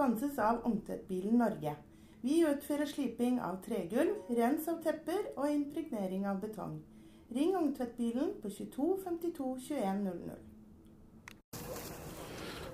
Sponses 0.00 0.38
av 0.38 0.62
Ungtvettbilen 0.64 1.34
Norge. 1.36 1.74
Vi 2.24 2.38
utfører 2.48 2.88
sliping 2.88 3.34
av 3.44 3.58
tregulv, 3.60 4.14
rens 4.32 4.64
av 4.72 4.78
tepper 4.80 5.26
og 5.34 5.50
impregnering 5.52 6.22
av 6.24 6.38
betong. 6.40 6.78
Ring 7.36 7.50
Ungtvettbilen 7.58 8.30
på 8.40 8.48
22 8.48 8.86
52 9.04 9.50
21 9.66 10.00
00. 10.06 10.38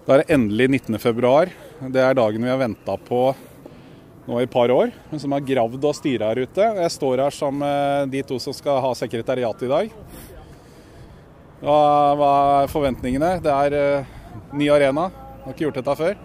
Da 0.07 0.15
er 0.15 0.23
det 0.23 0.37
endelig 0.37 0.69
19. 0.71 1.01
februar. 1.03 1.51
Det 1.83 2.05
er 2.05 2.15
dagen 2.15 2.47
vi 2.47 2.53
har 2.53 2.63
venta 2.63 2.95
på 3.09 3.25
nå 4.29 4.39
i 4.39 4.47
et 4.47 4.55
par 4.55 4.71
år, 4.71 4.95
men 5.11 5.25
som 5.25 5.35
har 5.35 5.43
gravd 5.51 5.83
og 5.91 5.99
styra 5.99 6.31
her 6.31 6.45
ute. 6.47 6.71
Jeg 6.79 6.95
står 6.95 7.25
her 7.25 7.35
som 7.35 7.59
eh, 7.67 8.05
de 8.15 8.23
to 8.31 8.39
som 8.39 8.55
skal 8.55 8.79
ha 8.87 8.95
sekretariat 9.03 9.67
i 9.67 9.73
dag. 9.75 9.99
Hva, 11.59 11.83
er 12.63 12.71
forventningene? 12.71 13.35
Det 13.43 13.59
er 13.67 13.79
uh, 13.83 14.17
ny 14.55 14.71
arena. 14.71 15.11
Har 15.43 15.59
ikke 15.59 15.67
gjort 15.67 15.83
dette 15.83 15.99
før. 16.05 16.17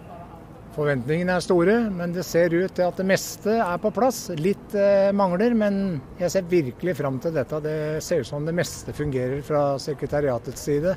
Forventningene 0.72 1.34
er 1.36 1.44
store, 1.44 1.74
men 1.92 2.14
det 2.14 2.24
ser 2.24 2.54
ut 2.54 2.72
til 2.72 2.86
at 2.86 2.96
det 2.96 3.04
meste 3.04 3.58
er 3.60 3.80
på 3.82 3.90
plass. 3.92 4.24
Litt 4.40 4.72
eh, 4.78 5.10
mangler, 5.12 5.52
men 5.58 5.74
jeg 6.20 6.32
ser 6.32 6.48
virkelig 6.48 6.94
fram 6.96 7.18
til 7.20 7.34
dette. 7.36 7.60
Det 7.60 7.76
ser 8.04 8.22
ut 8.22 8.30
som 8.30 8.46
det 8.48 8.54
meste 8.56 8.94
fungerer 8.96 9.44
fra 9.44 9.76
sekretariatets 9.82 10.64
side. 10.70 10.96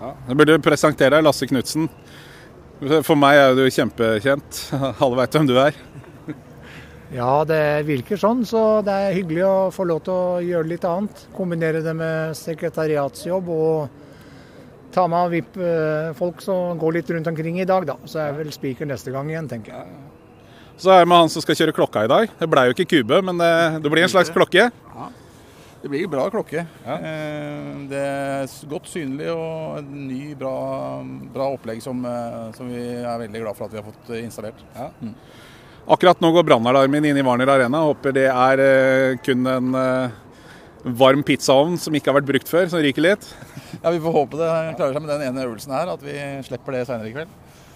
Ja, 0.00 0.10
jeg 0.26 0.38
burde 0.40 0.58
presentere 0.64 1.14
deg, 1.14 1.22
Lasse 1.22 1.46
Knutsen. 1.46 1.86
For 3.06 3.14
meg 3.14 3.38
er 3.38 3.54
du 3.54 3.62
kjempekjent. 3.70 4.64
Alle 5.02 5.20
veit 5.20 5.38
hvem 5.38 5.46
du 5.46 5.54
er. 5.62 5.78
Ja, 7.12 7.42
det 7.44 7.84
virker 7.84 8.16
sånn, 8.16 8.40
så 8.48 8.80
det 8.82 8.92
er 8.96 9.14
hyggelig 9.14 9.42
å 9.44 9.56
få 9.70 9.84
lov 9.84 10.00
til 10.06 10.14
å 10.16 10.38
gjøre 10.42 10.70
litt 10.70 10.86
annet. 10.88 11.26
Kombinere 11.36 11.84
det 11.84 11.92
med 11.94 12.34
sekretariatsjobb 12.38 13.50
og 13.52 14.01
ta 14.92 15.06
med 15.10 15.32
VIP-folk 15.32 16.42
som 16.44 16.78
går 16.80 16.98
litt 16.98 17.10
rundt 17.14 17.30
omkring 17.30 17.60
i 17.60 17.68
dag, 17.68 17.86
da. 17.88 17.96
Så 18.08 18.20
er 18.22 18.36
vel 18.36 18.52
spiker 18.54 18.88
neste 18.88 19.14
gang 19.14 19.30
igjen, 19.32 19.48
tenker 19.50 19.74
jeg. 19.76 19.96
Så 20.80 20.92
er 20.92 21.02
det 21.02 21.10
med 21.10 21.24
han 21.24 21.32
som 21.32 21.44
skal 21.44 21.58
kjøre 21.58 21.74
klokka 21.76 22.04
i 22.06 22.10
dag. 22.10 22.30
Det 22.38 22.48
blei 22.50 22.68
jo 22.68 22.76
ikke 22.76 22.88
kube, 22.96 23.20
men 23.24 23.40
det, 23.40 23.52
det 23.84 23.92
blir 23.92 24.06
en 24.06 24.12
slags 24.12 24.32
klokke. 24.34 24.68
Ja. 24.72 25.08
Det 25.82 25.90
blir 25.90 26.06
bra 26.10 26.28
klokke. 26.30 26.62
Ja. 26.86 26.96
Det 27.90 28.00
er 28.00 28.52
godt 28.70 28.86
synlig 28.90 29.26
og 29.32 29.80
en 29.80 30.04
ny, 30.06 30.20
bra, 30.38 30.54
bra 31.34 31.48
opplegg 31.56 31.82
som, 31.82 32.04
som, 32.54 32.68
vi 32.70 32.84
er 33.02 33.22
veldig 33.24 33.42
glad 33.42 33.58
for 33.58 33.66
at 33.66 33.74
vi 33.74 33.80
har 33.80 33.88
fått 33.88 34.12
installert. 34.20 34.62
Ja. 34.76 34.92
Mm. 35.02 35.16
Akkurat 35.90 36.20
nå 36.22 36.30
går 36.36 36.46
brannalarmen 36.46 37.08
inn 37.10 37.18
i 37.18 37.24
Warner 37.26 37.50
Arena. 37.50 37.82
Håper 37.88 38.14
det 38.14 38.28
er 38.30 39.16
kun 39.26 39.48
en 39.50 39.72
varm 40.82 41.22
pizzaovn 41.26 41.74
som 41.78 41.94
ikke 41.94 42.10
har 42.12 42.20
vært 42.20 42.30
brukt 42.30 42.50
før, 42.50 42.70
som 42.70 42.82
ryker 42.82 43.06
litt. 43.10 43.26
Ja, 43.82 43.90
Vi 43.90 44.00
får 44.00 44.12
håpe 44.14 44.38
det 44.38 44.48
klarer 44.78 44.94
seg 44.94 45.02
med 45.02 45.10
den 45.10 45.24
ene 45.26 45.42
øvelsen 45.42 45.74
her, 45.74 45.90
at 45.90 46.02
vi 46.06 46.14
slipper 46.46 46.76
det 46.76 46.84
senere 46.86 47.10
i 47.10 47.14
kveld. 47.16 47.30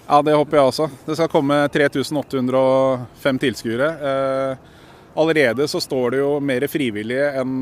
Ja, 0.07 0.21
det 0.23 0.37
håper 0.39 0.61
jeg 0.61 0.71
også. 0.71 0.87
Det 1.03 1.17
skal 1.19 1.31
komme 1.33 1.57
3805 1.75 3.41
tilskuere. 3.43 3.89
Uh, 3.99 4.75
allerede 5.19 5.67
så 5.67 5.81
står 5.83 6.15
det 6.15 6.21
jo 6.21 6.29
mer 6.39 6.67
frivillige 6.71 7.33
enn 7.41 7.57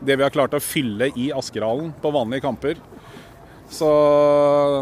det 0.00 0.16
vi 0.16 0.24
har 0.24 0.32
klart 0.32 0.56
å 0.56 0.62
fylle 0.62 1.10
i 1.20 1.28
Askerhallen 1.36 1.90
på 2.00 2.12
vanlige 2.14 2.46
kamper. 2.46 2.80
Så 3.72 3.90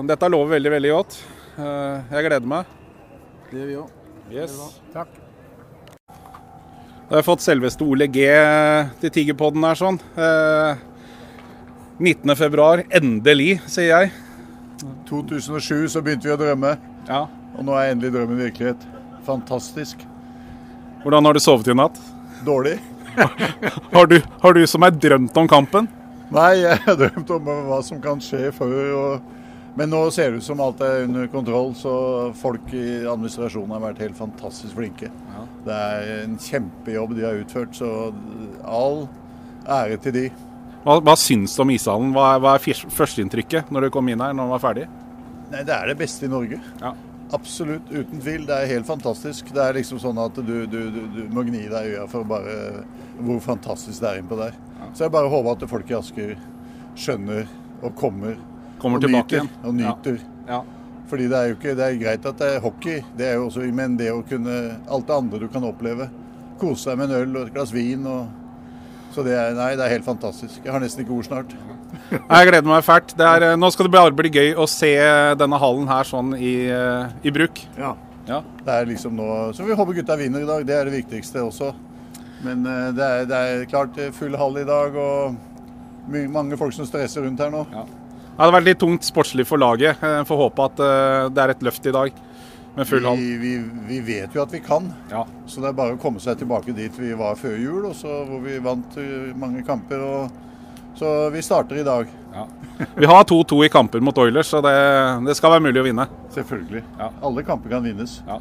dette 0.06 0.30
lover 0.30 0.54
veldig, 0.54 0.72
veldig 0.76 0.92
godt. 0.94 1.16
Jeg 1.58 2.26
gleder 2.26 2.46
meg. 2.50 2.70
Det 3.50 3.58
gjør 3.58 3.68
vi 3.70 3.76
òg. 3.80 3.96
Yes. 4.30 4.54
Takk. 4.94 5.10
Da 6.06 7.16
har 7.16 7.22
jeg 7.24 7.26
fått 7.26 7.42
selveste 7.42 7.86
Ole 7.86 8.06
G 8.06 8.28
til 9.02 9.14
Tigerpodden 9.14 9.66
her 9.66 9.78
sånn. 9.78 9.98
Eh, 12.00 12.04
19.2. 12.04 12.84
Endelig, 12.90 13.60
sier 13.68 13.90
jeg. 13.92 14.12
2007 15.08 15.88
så 15.92 16.00
begynte 16.02 16.28
vi 16.28 16.32
å 16.34 16.38
drømme, 16.40 16.76
Ja. 17.08 17.26
og 17.56 17.64
nå 17.64 17.74
er 17.76 17.92
endelig 17.92 18.12
drømmen 18.14 18.38
virkelighet. 18.40 18.76
Fantastisk. 19.26 19.98
Hvordan 21.04 21.24
har 21.24 21.32
du 21.34 21.40
sovet 21.40 21.68
i 21.68 21.74
natt? 21.74 21.98
Dårlig? 22.44 22.78
Har 23.92 24.06
du, 24.06 24.20
har 24.40 24.52
du 24.54 24.66
som 24.70 24.82
er 24.86 24.90
drømt 24.94 25.36
om 25.36 25.48
kampen? 25.48 25.88
Nei, 26.30 26.60
jeg 26.62 26.78
har 26.84 26.94
drømt 26.96 27.30
om 27.34 27.48
hva 27.66 27.80
som 27.82 27.98
kan 28.00 28.20
skje 28.22 28.52
før. 28.54 28.94
og 28.94 29.20
men 29.76 29.90
nå 29.90 30.10
ser 30.12 30.30
det 30.30 30.38
ut 30.38 30.44
som 30.44 30.60
alt 30.60 30.80
er 30.80 31.04
under 31.04 31.26
kontroll, 31.30 31.74
så 31.74 32.32
folk 32.34 32.72
i 32.74 33.02
administrasjonen 33.06 33.70
har 33.74 33.80
vært 33.80 33.98
helt 34.02 34.16
fantastisk 34.18 34.74
flinke. 34.76 35.10
Ja. 35.30 35.42
Det 35.66 35.74
er 35.74 36.22
en 36.24 36.38
kjempejobb 36.38 37.14
de 37.16 37.26
har 37.26 37.38
utført, 37.42 37.74
så 37.78 38.12
all 38.66 39.08
ære 39.66 39.98
til 40.02 40.12
de. 40.12 40.24
Hva, 40.84 40.96
hva 41.04 41.14
syns 41.18 41.54
du 41.56 41.62
om 41.64 41.70
ishallen? 41.74 42.12
Hva 42.16 42.32
hva 42.40 42.56
er 42.56 42.82
førsteinntrykket 42.96 43.70
når 43.74 43.86
du 43.86 43.92
kom 43.94 44.08
inn 44.08 44.22
her, 44.22 44.32
når 44.32 44.46
den 44.46 44.54
var 44.54 44.62
ferdig? 44.64 44.88
Nei, 45.50 45.62
Det 45.66 45.74
er 45.74 45.90
det 45.90 45.98
beste 46.00 46.26
i 46.26 46.32
Norge. 46.32 46.60
Ja. 46.80 46.94
Absolutt, 47.36 47.86
uten 47.92 48.18
tvil. 48.18 48.46
Det 48.48 48.56
er 48.56 48.70
helt 48.72 48.88
fantastisk. 48.88 49.52
Det 49.54 49.62
er 49.62 49.76
liksom 49.76 50.00
sånn 50.02 50.18
at 50.18 50.34
du, 50.40 50.54
du, 50.66 50.80
du, 50.90 51.00
du 51.14 51.20
må 51.34 51.44
gni 51.46 51.66
deg 51.70 51.86
i 51.86 51.94
øya 51.94 52.06
for 52.10 52.26
bare 52.26 52.56
hvor 53.20 53.38
fantastisk 53.44 54.00
det 54.02 54.08
er 54.08 54.22
innpå 54.22 54.38
der. 54.40 54.56
Ja. 54.80 54.88
Så 54.96 55.04
jeg 55.06 55.14
bare 55.14 55.30
håper 55.30 55.52
at 55.54 55.70
folk 55.70 55.92
i 55.92 55.98
Asker 55.98 56.34
skjønner 56.98 57.46
og 57.84 57.94
kommer 57.98 58.38
Kommer 58.80 58.96
og 58.98 59.04
tilbake 59.04 59.28
nyter, 59.28 59.36
igjen. 59.44 59.52
Og 59.68 59.76
nyter. 59.76 60.18
Ja. 60.48 60.58
Ja. 60.58 60.62
Fordi 61.10 61.26
det 61.30 61.36
er 61.38 61.48
jo 61.50 61.56
ikke, 61.58 61.76
det 61.76 61.86
er 61.86 62.00
greit 62.00 62.26
at 62.30 62.40
det 62.40 62.48
er 62.54 62.64
hockey, 62.64 63.00
det 63.18 63.26
er 63.26 63.38
jo 63.38 63.48
også, 63.48 63.64
men 63.74 63.96
det 63.98 64.12
å 64.14 64.20
kunne 64.26 64.56
Alt 64.88 65.08
det 65.08 65.16
andre 65.16 65.40
du 65.42 65.48
kan 65.50 65.66
oppleve. 65.66 66.06
Kose 66.60 66.90
deg 66.92 67.00
med 67.00 67.10
en 67.10 67.22
øl 67.22 67.36
og 67.36 67.48
et 67.48 67.54
glass 67.54 67.72
vin. 67.74 68.06
Og, 68.06 68.39
så 69.10 69.24
det 69.26 69.34
er, 69.34 69.54
nei, 69.58 69.72
det 69.78 69.84
er 69.84 69.94
helt 69.96 70.06
fantastisk. 70.06 70.60
Jeg 70.62 70.72
har 70.72 70.82
nesten 70.82 71.04
ikke 71.04 71.16
ord 71.16 71.26
snart. 71.26 71.54
Jeg 72.12 72.46
gleder 72.48 72.68
meg 72.68 72.84
fælt. 72.86 73.16
Er, 73.18 73.46
nå 73.58 73.70
skal 73.74 73.88
det 73.88 73.94
bare 73.94 74.14
bli 74.14 74.30
gøy 74.30 74.54
å 74.54 74.66
se 74.70 74.92
denne 75.38 75.58
hallen 75.58 75.90
her 75.90 76.06
sånn 76.06 76.32
i, 76.38 76.54
i 76.70 77.32
bruk. 77.34 77.62
Ja. 77.78 77.92
ja. 78.28 78.40
Det 78.62 78.76
er 78.76 78.90
liksom 78.90 79.16
nå, 79.18 79.28
Så 79.56 79.66
vi 79.66 79.76
håper 79.76 79.98
gutta 79.98 80.18
vinner 80.20 80.44
i 80.44 80.48
dag. 80.48 80.66
Det 80.66 80.76
er 80.76 80.86
det 80.86 80.94
viktigste 81.00 81.42
også. 81.42 81.72
Men 82.46 82.62
det 82.96 83.04
er, 83.04 83.26
det 83.28 83.40
er 83.50 83.66
klart 83.68 83.98
full 84.16 84.38
hall 84.38 84.62
i 84.62 84.66
dag 84.68 84.94
og 84.96 86.14
mange 86.30 86.56
folk 86.58 86.72
som 86.74 86.86
stresser 86.88 87.26
rundt 87.26 87.42
her 87.42 87.50
nå. 87.52 87.66
Ja. 87.74 87.84
Det 88.30 88.38
hadde 88.40 88.56
vært 88.56 88.68
litt 88.70 88.80
tungt 88.80 89.04
sportslig 89.04 89.44
for 89.50 89.60
laget. 89.60 90.00
Får 90.00 90.44
håpe 90.46 90.70
at 90.70 90.84
det 91.34 91.42
er 91.42 91.52
et 91.52 91.66
løft 91.66 91.90
i 91.90 91.94
dag 91.94 92.14
med 92.76 92.88
full 92.88 93.06
hall. 93.06 93.16
Vi, 93.18 93.36
vi, 93.40 93.54
vi, 93.88 94.00
vet 94.06 94.34
jo 94.34 94.42
at 94.42 94.52
vi 94.54 94.60
kan, 94.64 94.86
ja. 95.10 95.24
så 95.46 95.62
det 95.62 95.72
er 95.72 95.76
bare 95.78 95.96
å 95.96 96.00
komme 96.00 96.22
seg 96.22 96.38
tilbake 96.40 96.74
dit 96.76 96.94
vi 96.98 97.12
var 97.18 97.38
før 97.40 97.56
jul, 97.58 97.82
og 97.90 97.96
så, 97.98 98.22
hvor 98.28 98.42
vi 98.44 98.60
vant 98.62 98.98
mange 99.38 99.64
kamper. 99.66 100.04
Og, 100.06 100.46
så 101.00 101.30
vi 101.32 101.42
starter 101.42 101.80
i 101.80 101.86
dag. 101.86 102.08
Ja. 102.34 102.46
Vi 102.94 103.06
har 103.06 103.24
2-2 103.24 103.64
i 103.64 103.68
kamper 103.68 104.00
mot 104.00 104.18
Oilers, 104.18 104.46
så 104.46 104.60
det, 104.64 104.74
det, 105.26 105.36
skal 105.38 105.54
være 105.54 105.64
mulig 105.66 105.80
å 105.82 105.86
vinne. 105.86 106.06
Selvfølgelig. 106.34 106.82
Ja. 106.98 107.10
Alle 107.26 107.44
kamper 107.46 107.74
kan 107.74 107.84
vinnes. 107.84 108.20
Ja. 108.26 108.40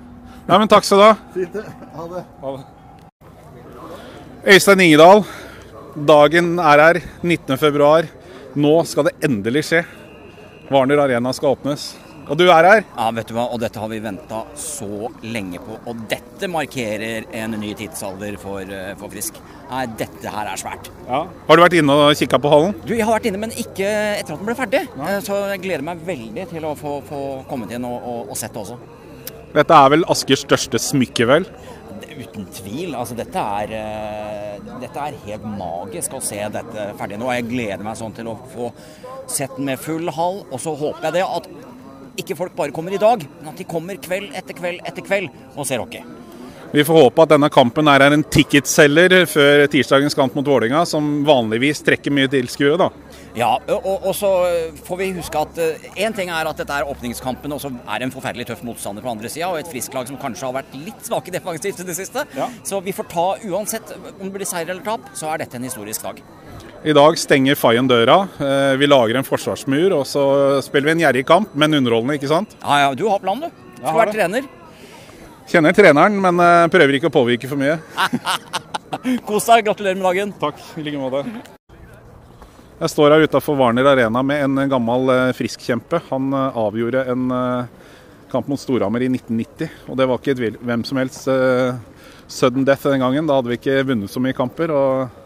Nei, 0.49 0.57
men 0.57 0.69
takk 0.71 0.87
skal 0.87 1.01
du 1.01 1.05
ha. 1.05 1.15
Fint. 1.35 1.57
Ha 1.95 2.07
det. 2.13 2.25
Ha 2.41 2.53
det. 2.57 2.67
Øystein 4.49 4.81
Ingedal, 4.85 5.25
dagen 6.09 6.55
er 6.63 6.85
her. 6.85 7.01
19.2. 7.21 8.07
Nå 8.59 8.75
skal 8.89 9.09
det 9.09 9.17
endelig 9.27 9.67
skje. 9.69 9.83
Warner 10.69 11.03
Arena 11.05 11.33
skal 11.35 11.57
åpnes. 11.57 11.91
Og 12.29 12.37
du 12.37 12.43
er 12.45 12.67
her? 12.67 12.83
Ja, 12.85 13.07
vet 13.17 13.31
du 13.31 13.33
hva, 13.33 13.47
og 13.49 13.57
dette 13.61 13.81
har 13.81 13.89
vi 13.89 13.97
venta 14.03 14.43
så 14.59 15.09
lenge 15.25 15.57
på. 15.63 15.79
Og 15.89 16.03
dette 16.11 16.49
markerer 16.51 17.25
en 17.41 17.55
ny 17.57 17.71
tidsalder 17.77 18.37
for, 18.37 18.61
eh, 18.61 18.93
for 18.99 19.09
Frisk. 19.09 19.39
Nei, 19.71 19.87
dette 19.97 20.29
her 20.29 20.51
er 20.51 20.61
svært. 20.61 20.91
Ja. 21.07 21.23
Har 21.47 21.57
du 21.57 21.63
vært 21.63 21.77
inne 21.79 21.89
og 21.89 22.13
kikka 22.13 22.37
på 22.37 22.51
hallen? 22.53 22.75
Du, 22.85 22.93
Jeg 22.93 23.05
har 23.05 23.17
vært 23.17 23.25
inne, 23.31 23.41
men 23.41 23.49
ikke 23.49 23.89
etter 24.19 24.33
at 24.33 24.37
den 24.37 24.45
ble 24.45 24.55
ferdig. 24.55 24.83
Nei. 24.95 25.19
Så 25.25 25.39
jeg 25.49 25.63
gleder 25.63 25.81
meg 25.81 26.05
veldig 26.05 26.49
til 26.49 26.69
å 26.69 26.75
få, 26.77 27.01
få 27.09 27.21
kommet 27.49 27.71
inn 27.71 27.85
og, 27.85 27.97
og, 27.97 28.29
og 28.29 28.37
sett 28.37 28.53
det 28.53 28.61
også. 28.61 28.77
Dette 29.53 29.73
er 29.73 29.89
vel 29.89 30.05
Askers 30.05 30.45
største 30.45 30.77
smykke, 30.77 31.25
vel? 31.25 31.49
Uten 32.19 32.45
tvil. 32.53 32.93
Altså, 32.93 33.17
dette 33.17 33.41
er, 33.41 33.73
uh, 33.73 34.77
dette 34.83 35.01
er 35.01 35.17
helt 35.25 35.49
magisk 35.49 36.13
å 36.13 36.21
se 36.21 36.37
dette 36.53 36.91
ferdig 36.99 37.17
nå. 37.17 37.31
Jeg 37.33 37.49
gleder 37.49 37.81
meg 37.81 37.97
sånn 37.97 38.13
til 38.13 38.29
å 38.29 38.37
få 38.53 38.69
sett 39.25 39.55
den 39.57 39.65
med 39.65 39.81
full 39.81 40.13
hall. 40.13 40.43
Og 40.51 40.61
så 40.61 40.75
håper 40.77 41.09
jeg 41.09 41.17
det 41.17 41.25
at 41.25 41.49
ikke 42.21 42.37
folk 42.39 42.55
bare 42.57 42.75
kommer 42.75 42.95
i 42.95 43.01
dag, 43.01 43.25
men 43.39 43.51
at 43.51 43.59
de 43.59 43.67
kommer 43.69 43.99
kveld 44.01 44.33
etter 44.37 44.57
kveld 44.57 44.81
etter 44.87 45.05
kveld 45.05 45.29
og 45.55 45.67
ser 45.67 45.83
hockey. 45.83 46.03
Vi 46.71 46.83
får 46.85 46.93
håpe 47.01 47.23
at 47.23 47.31
denne 47.31 47.47
kampen 47.49 47.87
er 47.89 48.03
en 48.05 48.21
ticketselger 48.21 49.23
før 49.25 49.63
tirsdagens 49.73 50.13
kamp 50.13 50.35
mot 50.37 50.45
Vålinga, 50.45 50.83
som 50.85 51.23
vanligvis 51.25 51.81
trekker 51.81 52.13
mye 52.13 52.29
tilskuere, 52.29 52.77
da. 52.77 52.89
Ja, 53.37 53.55
og, 53.73 53.87
og, 53.95 54.11
så 54.17 54.29
får 54.85 54.99
vi 54.99 55.07
huske 55.15 55.41
at 55.41 55.57
én 55.95 56.13
uh, 56.13 56.17
ting 56.17 56.29
er 56.33 56.49
at 56.49 56.61
dette 56.61 56.75
er 56.75 56.89
åpningskampen, 56.91 57.55
og 57.55 57.63
så 57.63 57.71
er 57.73 58.01
det 58.01 58.09
en 58.09 58.13
forferdelig 58.13 58.45
tøff 58.51 58.61
motstander 58.67 59.05
på 59.05 59.09
andre 59.09 59.31
sida, 59.33 59.49
og 59.49 59.63
et 59.63 59.71
frisklag 59.71 60.09
som 60.09 60.19
kanskje 60.21 60.45
har 60.45 60.59
vært 60.59 60.77
litt 60.77 61.09
svake 61.09 61.33
defensivt 61.33 61.81
i 61.81 61.87
det 61.89 61.97
siste. 61.97 62.25
Ja. 62.37 62.51
Så 62.61 62.83
vi 62.85 62.93
får 62.93 63.09
ta, 63.15 63.27
uansett 63.49 63.95
om 64.11 64.27
det 64.27 64.33
blir 64.37 64.49
seier 64.49 64.69
eller 64.69 64.85
tap, 64.85 65.09
så 65.17 65.33
er 65.33 65.41
dette 65.41 65.57
en 65.57 65.65
historisk 65.65 66.05
dag. 66.05 66.21
I 66.79 66.93
dag 66.95 67.17
stenger 67.19 67.57
Fayen 67.59 67.87
døra. 67.89 68.21
Vi 68.79 68.87
lager 68.87 69.17
en 69.19 69.25
forsvarsmur, 69.27 69.91
og 69.97 70.05
så 70.07 70.21
spiller 70.63 70.87
vi 70.87 70.93
en 70.93 71.01
gjerrig 71.03 71.25
kamp, 71.27 71.51
men 71.51 71.75
underholdende, 71.75 72.15
ikke 72.15 72.29
sant? 72.31 72.55
Ja, 72.61 72.77
ja, 72.85 72.93
du 72.95 73.03
har 73.11 73.19
planen, 73.19 73.49
du. 73.49 73.65
Du 73.75 73.81
skal 73.83 73.99
være 73.99 74.13
trener. 74.15 74.47
Kjenner 75.49 75.75
treneren, 75.75 76.15
men 76.23 76.39
prøver 76.71 76.95
ikke 76.95 77.11
å 77.11 77.15
påvirke 77.17 77.51
for 77.51 77.59
mye. 77.59 77.75
Kos 79.27 79.49
deg. 79.51 79.67
Gratulerer 79.67 79.99
med 79.99 80.07
dagen. 80.07 80.33
Takk, 80.39 80.63
i 80.79 80.85
like 80.87 81.01
måte. 81.01 81.25
Jeg 82.79 82.93
står 82.95 83.11
her 83.11 83.27
utafor 83.27 83.59
Warner 83.59 83.91
Arena 83.91 84.23
med 84.23 84.47
en 84.47 84.71
gammel 84.71 85.11
friskkjempe. 85.35 85.99
Han 86.13 86.31
avgjorde 86.31 87.03
en 87.11 87.25
kamp 88.31 88.47
mot 88.47 88.61
Storhamar 88.61 89.03
i 89.03 89.11
1990. 89.11 89.81
Og 89.91 89.99
det 89.99 90.07
var 90.07 90.21
ikke 90.21 90.37
et 90.37 90.61
hvem 90.63 90.87
som 90.87 91.03
helst 91.03 91.27
sudden 92.31 92.63
death 92.63 92.87
den 92.87 93.03
gangen. 93.03 93.27
Da 93.27 93.41
hadde 93.41 93.51
vi 93.51 93.59
ikke 93.59 93.81
vunnet 93.83 94.13
så 94.13 94.23
mye 94.23 94.37
kamper. 94.37 94.71
og 94.71 95.25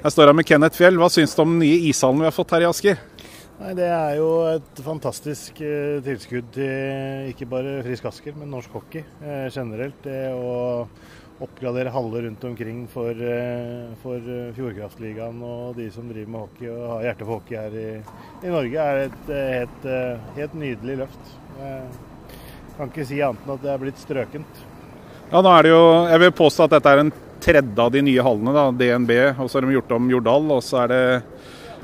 Jeg 0.00 0.14
står 0.14 0.30
her 0.30 0.32
med 0.32 0.46
Kenneth 0.48 0.78
Fjell. 0.80 0.96
Hva 0.96 1.10
syns 1.12 1.34
du 1.36 1.42
om 1.42 1.50
den 1.52 1.60
nye 1.60 1.80
ishallen 1.90 2.22
vi 2.22 2.24
har 2.24 2.32
fått 2.32 2.54
her 2.54 2.62
i 2.64 2.68
Asker? 2.70 3.00
Nei, 3.60 3.74
Det 3.76 3.88
er 3.92 4.14
jo 4.16 4.28
et 4.48 4.80
fantastisk 4.80 5.60
uh, 5.60 6.00
tilskudd 6.06 6.48
til 6.54 7.28
ikke 7.28 7.48
bare 7.50 7.82
Frisk 7.84 8.08
Asker, 8.08 8.32
men 8.40 8.48
norsk 8.48 8.72
hockey 8.78 9.04
uh, 9.20 9.50
generelt. 9.52 10.00
Det 10.06 10.32
å 10.32 10.86
oppgradere 11.44 11.92
haller 11.92 12.24
rundt 12.30 12.48
omkring 12.48 12.80
for, 12.92 13.16
for 14.02 14.32
Fjordkraftligaen 14.56 15.38
og 15.40 15.78
de 15.78 15.86
som 15.92 16.08
driver 16.08 16.32
med 16.34 16.42
hockey 16.42 16.68
og 16.68 16.82
har 16.94 17.06
hjerte 17.06 17.24
for 17.24 17.38
hockey 17.38 17.56
her 17.56 17.76
i, 17.80 17.86
i 18.44 18.52
Norge, 18.52 18.84
er 18.84 19.06
et 19.06 19.32
helt, 19.56 19.86
helt 20.36 20.58
nydelig 20.60 20.98
løft. 21.00 21.32
Jeg 21.56 22.76
kan 22.76 22.92
ikke 22.92 23.08
si 23.08 23.22
annet 23.24 23.48
enn 23.48 23.54
at 23.56 23.64
det 23.64 23.72
er 23.72 23.80
blitt 23.86 24.04
strøkent. 24.04 24.60
Ja, 25.30 25.40
nå 25.40 25.48
er 25.54 25.64
det 25.64 25.72
jo, 25.72 25.82
Jeg 26.12 26.24
vil 26.26 26.38
påstå 26.42 26.68
at 26.68 26.76
dette 26.76 26.92
er 26.92 27.04
en 27.06 27.14
tredje 27.42 27.82
av 27.82 27.92
de 27.94 28.02
nye 28.06 28.24
hallene. 28.24 28.54
da, 28.56 28.66
DNB, 28.70 29.12
og 29.38 29.48
så 29.48 29.58
har 29.58 29.66
de 29.66 29.76
gjort 29.78 29.94
om 29.96 30.10
Jordal, 30.12 30.50
og 30.56 30.64
så 30.64 30.84
er 30.84 30.92
det 30.92 31.04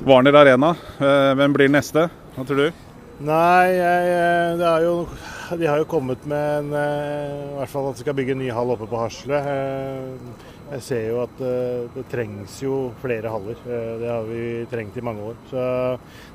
Warner 0.06 0.36
Arena. 0.42 0.74
Hvem 0.98 1.56
blir 1.56 1.72
neste? 1.72 2.08
Hva 2.36 2.44
tror 2.44 2.66
du? 2.66 2.82
Nei, 3.26 3.72
jeg, 3.72 4.10
er 4.60 4.84
jo 4.84 4.96
de 5.56 5.68
har 5.68 5.78
jo 5.78 5.86
kommet 5.88 6.24
med 6.28 6.58
en, 6.58 6.72
i 6.74 7.56
hvert 7.60 7.70
fall 7.70 7.88
at 7.88 7.96
de 7.96 8.02
skal 8.02 8.16
bygge 8.18 8.34
en 8.34 8.42
ny 8.42 8.50
hall 8.52 8.72
oppe 8.74 8.88
på 8.90 8.98
Hasle. 8.98 9.40
Jeg 10.66 10.82
ser 10.82 11.04
jo 11.12 11.20
at 11.22 11.40
det 11.94 12.02
trengs 12.10 12.56
jo 12.58 12.76
flere 12.98 13.30
haller. 13.30 13.58
Det 13.62 14.08
har 14.10 14.24
vi 14.26 14.40
trengt 14.70 14.96
i 14.98 15.04
mange 15.06 15.28
år. 15.30 15.36
Så 15.46 15.66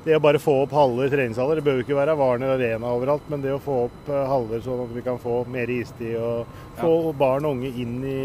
det 0.06 0.16
å 0.16 0.22
bare 0.24 0.40
få 0.40 0.54
opp 0.62 0.72
haller, 0.72 1.12
treningshaller, 1.12 1.60
det 1.60 1.66
bør 1.66 1.80
jo 1.80 1.84
ikke 1.84 1.98
være 1.98 2.16
Warner 2.16 2.54
Arena 2.54 2.94
overalt, 2.96 3.26
men 3.28 3.44
det 3.44 3.52
å 3.52 3.60
få 3.60 3.82
opp 3.90 4.08
haller 4.08 4.64
sånn 4.64 4.86
at 4.86 4.94
vi 4.96 5.04
kan 5.04 5.20
få 5.20 5.42
mer 5.52 5.72
istid 5.72 6.16
og 6.16 6.46
få 6.80 6.94
ja. 7.10 7.16
barn 7.20 7.48
og 7.48 7.58
unge 7.58 7.74
inn 7.84 7.98
i 8.08 8.20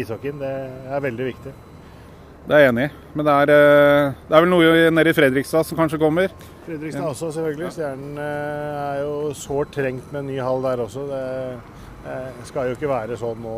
ishockeyen, 0.00 0.40
det 0.40 0.54
er 0.96 1.04
veldig 1.10 1.28
viktig. 1.28 1.52
Det 2.46 2.56
er 2.56 2.64
jeg 2.64 2.72
enig 2.72 2.86
i. 2.88 2.94
Men 3.14 3.26
det 3.26 3.34
er, 3.42 3.50
det 3.50 4.34
er 4.36 4.42
vel 4.42 4.50
noe 4.50 4.88
nede 4.96 5.12
i 5.12 5.14
Fredrikstad 5.14 5.66
som 5.68 5.78
kanskje 5.78 6.00
kommer? 6.00 6.32
Fredrikstad 6.64 7.10
også, 7.10 7.28
selvfølgelig. 7.36 7.68
Stjernen 7.76 8.16
er 8.22 9.02
jo 9.02 9.12
sårt 9.36 9.74
trengt 9.76 10.08
med 10.10 10.24
en 10.24 10.30
ny 10.32 10.40
hall 10.40 10.64
der 10.64 10.82
også. 10.86 11.04
Det 11.10 11.20
skal 12.48 12.70
jo 12.70 12.76
ikke 12.76 12.88
være 12.88 13.16
sånn 13.20 13.42
nå 13.44 13.56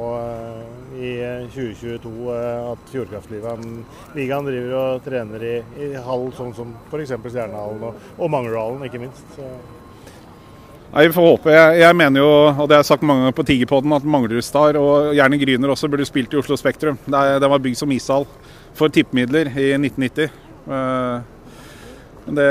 i 0.98 1.12
2022 1.54 2.32
at 2.72 2.88
Fjordkraftligaen 2.90 4.48
driver 4.48 4.74
og 4.80 5.04
trener 5.04 5.44
i, 5.46 5.52
i 5.78 5.92
hall 6.02 6.26
sånn 6.36 6.50
som 6.56 6.72
f.eks. 6.88 7.14
Stjernehallen 7.22 7.86
og, 7.86 8.10
og 8.18 8.32
Manglerhallen, 8.34 8.82
ikke 8.88 9.00
minst. 9.04 9.22
Så. 9.36 9.46
Nei, 10.92 11.06
Vi 11.06 11.14
får 11.16 11.24
håpe. 11.24 11.52
Jeg, 11.54 11.76
jeg, 11.80 11.96
mener 11.96 12.20
jo, 12.20 12.32
og 12.50 12.66
det 12.66 12.76
har 12.76 12.82
jeg 12.82 12.90
sagt 12.90 13.06
mange 13.08 13.24
ganger 13.24 13.36
på 13.38 13.46
Tigerpodden, 13.48 13.94
at 13.96 14.04
Manglerudstad 14.04 14.76
og 14.80 15.14
gjerne 15.16 15.38
Gryner 15.40 15.72
også 15.72 15.88
burde 15.88 16.08
spilt 16.08 16.34
i 16.34 16.40
Oslo 16.40 16.58
Spektrum. 16.60 16.98
Den 17.06 17.48
var 17.54 17.62
bygd 17.64 17.80
som 17.80 17.94
ishall 17.94 18.26
for 18.76 18.92
tippemidler 18.92 19.48
i 19.54 19.70
1990. 19.78 20.34
Men 22.26 22.36
det, 22.36 22.50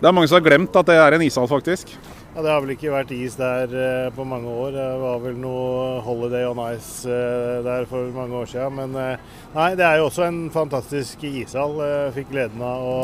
det, 0.00 0.06
er 0.06 0.16
mange 0.16 0.30
som 0.30 0.38
har 0.40 0.46
glemt 0.46 0.80
at 0.80 0.88
det 0.88 0.96
er 0.96 1.18
en 1.18 1.26
ishall, 1.26 1.50
faktisk. 1.50 1.92
Ja, 2.34 2.40
Det 2.42 2.48
har 2.48 2.62
vel 2.64 2.70
ikke 2.72 2.92
vært 2.94 3.10
is 3.12 3.34
der 3.36 3.72
eh, 3.76 4.10
på 4.16 4.24
mange 4.24 4.48
år. 4.48 4.70
Det 4.72 4.84
var 5.02 5.18
vel 5.20 5.34
noe 5.36 5.98
Holiday 6.00 6.46
on 6.48 6.62
Ice 6.72 7.04
eh, 7.04 7.58
der 7.60 7.84
for 7.90 8.08
mange 8.14 8.38
år 8.40 8.48
siden. 8.48 8.78
Men 8.78 8.96
eh, 8.96 9.26
nei, 9.52 9.66
det 9.76 9.84
er 9.84 10.00
jo 10.00 10.06
også 10.06 10.24
en 10.30 10.38
fantastisk 10.54 11.26
ishall. 11.28 11.76
Jeg 11.84 12.14
fikk 12.16 12.32
gleden 12.32 12.64
av 12.64 12.88
å, 12.88 12.96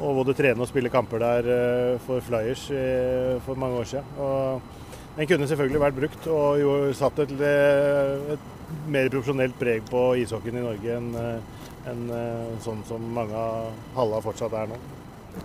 å 0.00 0.14
både 0.22 0.38
trene 0.40 0.64
og 0.64 0.70
spille 0.72 0.88
kamper 0.88 1.20
der 1.20 2.00
for 2.08 2.24
Flyers 2.24 2.64
for 3.44 3.60
mange 3.60 3.82
år 3.82 3.92
siden. 3.92 4.16
Og 4.24 5.20
den 5.20 5.28
kunne 5.28 5.52
selvfølgelig 5.52 5.84
vært 5.84 6.00
brukt 6.00 6.32
og 6.32 6.60
jo 6.62 6.74
satt 6.96 7.20
et, 7.26 7.36
et 7.36 8.52
mer 8.88 9.12
profesjonelt 9.12 9.60
preg 9.60 9.84
på 9.92 10.14
ishockeyen 10.24 10.62
i 10.62 10.68
Norge 10.70 10.96
enn 10.96 11.12
en, 11.92 12.08
sånn 12.64 12.80
som 12.88 13.04
mange 13.20 13.36
av 13.36 13.68
halla 14.00 14.24
fortsatt 14.24 14.56
er 14.64 14.72
nå. 14.72 14.80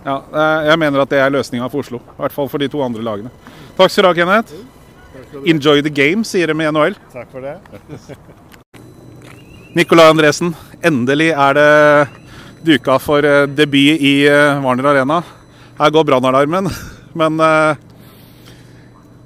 Ja, 0.02 0.16
jeg 0.68 0.78
mener 0.82 1.04
at 1.04 1.12
det 1.12 1.20
er 1.22 1.32
løsninga 1.32 1.68
for 1.70 1.84
Oslo. 1.84 2.00
I 2.14 2.22
hvert 2.24 2.34
fall 2.34 2.48
for 2.50 2.62
de 2.62 2.68
to 2.72 2.80
andre 2.82 3.04
lagene. 3.06 3.30
Takk 3.78 3.92
skal 3.92 4.06
du 4.06 4.10
ha, 4.10 4.14
Kenneth. 4.16 4.56
Enjoy 5.48 5.82
the 5.84 5.92
game, 5.92 6.24
sier 6.26 6.50
de 6.50 6.56
med 6.56 6.72
NHL. 6.74 6.96
Takk 7.12 7.30
for 7.32 7.44
det. 7.44 7.56
Nicolai 9.78 10.08
Andresen, 10.10 10.52
endelig 10.84 11.30
er 11.32 11.56
det 11.56 11.68
duka 12.66 12.98
for 13.00 13.24
eh, 13.24 13.46
debut 13.48 14.02
i 14.02 14.26
eh, 14.28 14.60
Warner 14.64 14.90
Arena. 14.92 15.22
Her 15.78 15.94
går 15.94 16.04
brannalarmen, 16.10 16.68
men 17.20 17.40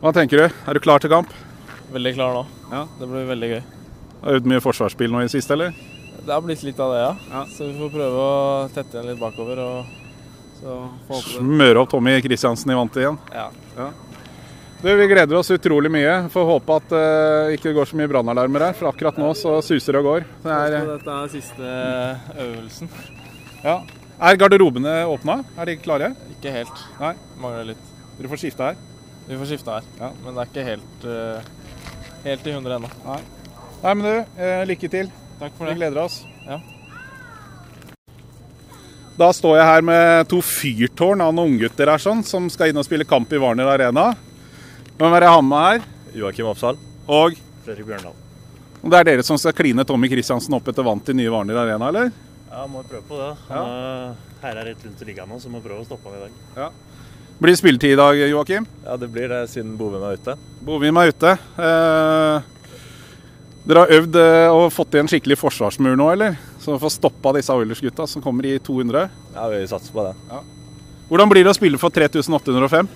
hva 0.07 0.13
tenker 0.15 0.39
du? 0.39 0.47
Er 0.69 0.77
du 0.77 0.83
klar 0.85 1.03
til 1.03 1.11
kamp? 1.11 1.33
Veldig 1.91 2.13
klar 2.15 2.35
nå. 2.37 2.43
Ja. 2.71 2.85
Det 3.01 3.07
blir 3.09 3.25
veldig 3.27 3.49
gøy. 3.55 3.61
Har 4.21 4.31
du 4.31 4.39
øvd 4.39 4.49
mye 4.53 4.63
forsvarsspill 4.63 5.11
nå 5.11 5.23
i 5.25 5.31
siste, 5.33 5.57
eller? 5.57 5.73
Det 6.21 6.31
har 6.31 6.43
blitt 6.45 6.63
litt 6.67 6.79
av 6.83 6.93
det, 6.93 7.01
ja. 7.01 7.13
ja. 7.33 7.45
Så 7.51 7.67
vi 7.67 7.79
får 7.79 7.91
prøve 7.95 8.27
å 8.27 8.67
tette 8.75 8.95
igjen 8.95 9.09
litt 9.11 9.19
bakover. 9.19 9.63
og 9.63 10.06
Smøre 10.61 11.83
opp 11.83 11.91
Tommy 11.93 12.17
Kristiansen 12.25 12.73
i 12.73 12.77
vantet 12.79 13.03
igjen. 13.05 13.19
Ja. 13.35 13.51
ja. 13.77 13.91
Du, 14.83 14.89
vi 14.95 15.07
gleder 15.09 15.39
oss 15.39 15.51
utrolig 15.51 15.91
mye. 15.93 16.15
Får 16.33 16.49
håpe 16.51 16.75
at 16.81 16.91
det 16.93 17.05
uh, 17.05 17.53
ikke 17.57 17.73
går 17.77 17.89
så 17.89 17.97
mye 17.99 18.11
brannalarmer 18.13 18.67
her, 18.69 18.77
for 18.77 18.91
akkurat 18.91 19.17
nå 19.21 19.31
så 19.39 19.57
suser 19.65 19.97
det 19.97 20.03
og 20.03 20.09
går. 20.11 20.27
Det 20.45 20.53
er, 20.53 20.77
uh, 20.77 20.91
dette 20.93 21.15
er 21.17 21.33
siste 21.33 21.71
øvelsen. 22.45 22.93
Ja. 23.65 23.81
Er 24.17 24.39
garderobene 24.41 24.93
åpna? 25.11 25.41
Er 25.57 25.71
de 25.71 25.79
klare? 25.81 26.13
Ikke 26.37 26.53
helt. 26.55 26.85
Nei. 27.01 27.15
Mangler 27.41 27.73
litt. 27.73 27.89
Dere 28.19 28.33
får 28.33 28.45
skifte 28.45 28.71
her? 28.71 28.79
Vi 29.27 29.41
får 29.41 29.51
skifte 29.51 29.75
her, 29.75 29.91
ja. 29.99 30.13
men 30.23 30.37
det 30.37 30.45
er 30.45 30.53
ikke 30.53 30.69
helt, 30.69 31.09
uh, 31.11 32.23
helt 32.29 32.47
i 32.47 32.55
hundre 32.55 32.79
ennå. 32.79 32.93
Nei. 33.09 33.21
Nei, 33.83 33.93
men 33.93 34.07
du, 34.07 34.15
uh, 34.39 34.63
lykke 34.71 34.93
til. 34.93 35.13
Takk 35.41 35.57
for 35.57 35.67
det. 35.67 35.75
Vi 35.75 35.81
gleder 35.83 36.05
oss. 36.05 36.23
Ja. 36.47 36.61
Da 39.17 39.31
står 39.33 39.55
jeg 39.57 39.65
her 39.65 39.85
med 39.89 40.27
to 40.29 40.43
fyrtårn 40.45 41.23
av 41.25 41.31
noen 41.33 41.55
unggutter 41.55 41.89
her 41.89 42.03
sånn, 42.03 42.21
som 42.21 42.51
skal 42.53 42.69
inn 42.69 42.77
og 42.77 42.85
spille 42.85 43.07
kamp 43.09 43.31
i 43.33 43.39
Warner 43.41 43.71
Arena. 43.73 44.11
Hvem 44.99 45.15
er 45.17 45.25
det 45.25 45.29
jeg 45.29 45.37
har 45.37 45.45
med 45.47 45.63
her? 45.65 45.87
Joakim 46.21 46.49
Oppsal. 46.51 46.77
Og? 47.09 47.39
Fredrik 47.65 47.89
Bjørndal. 47.89 48.19
Og 48.83 48.91
Det 48.93 48.99
er 48.99 49.09
dere 49.09 49.25
som 49.25 49.39
skal 49.41 49.55
kline 49.57 49.87
Tommy 49.89 50.11
Kristiansen 50.13 50.53
opp 50.59 50.69
etter 50.69 50.85
vant 50.85 51.09
i 51.09 51.15
nye 51.17 51.33
Warner 51.33 51.63
Arena, 51.63 51.89
eller? 51.89 52.11
Ja, 52.51 52.67
må 52.69 52.83
prøve 52.85 53.07
på 53.09 53.21
det. 53.23 53.31
Han 53.49 53.71
ja. 53.73 54.11
herjer 54.43 54.69
rett 54.69 54.85
rundt 54.85 55.01
i 55.01 55.09
ligaen 55.09 55.33
nå, 55.33 55.41
så 55.41 55.53
må 55.53 55.63
prøve 55.65 55.81
å 55.81 55.89
stoppe 55.89 56.13
ham 56.13 56.19
i 56.19 56.27
dag. 56.27 56.37
Ja. 56.61 56.69
Blir 57.41 57.55
det 57.55 57.61
spilletid 57.63 57.95
i 57.95 58.01
dag, 58.01 58.21
Joakim? 58.21 58.69
Ja, 58.85 58.99
det 59.01 59.09
blir 59.17 59.33
det, 59.33 59.41
siden 59.53 59.79
Bovim 59.81 60.05
er 60.05 60.21
ute. 60.21 60.37
Bovim 60.65 61.01
er 61.01 61.13
ute. 61.13 61.33
Eh, 61.57 62.53
dere 63.65 63.87
har 63.87 63.97
øvd 63.97 64.21
eh, 64.21 64.53
og 64.53 64.69
fått 64.77 64.97
i 64.97 65.01
en 65.01 65.09
skikkelig 65.09 65.41
forsvarsmur 65.41 65.97
nå, 65.97 66.13
eller? 66.13 66.37
Så 66.67 66.75
få 66.83 66.89
stoppa 66.91 67.31
disse 67.37 67.55
Oilers-gutta 67.55 68.09
som 68.11 68.23
kommer 68.23 68.47
i 68.47 68.57
200? 68.59 69.09
Ja, 69.35 69.45
vi 69.49 69.61
satser 69.71 69.93
på 69.95 70.03
det. 70.03 70.17
Ja. 70.27 70.41
Hvordan 71.07 71.31
blir 71.31 71.47
det 71.47 71.53
å 71.53 71.55
spille 71.55 71.79
for 71.79 71.95
3805? 71.95 72.89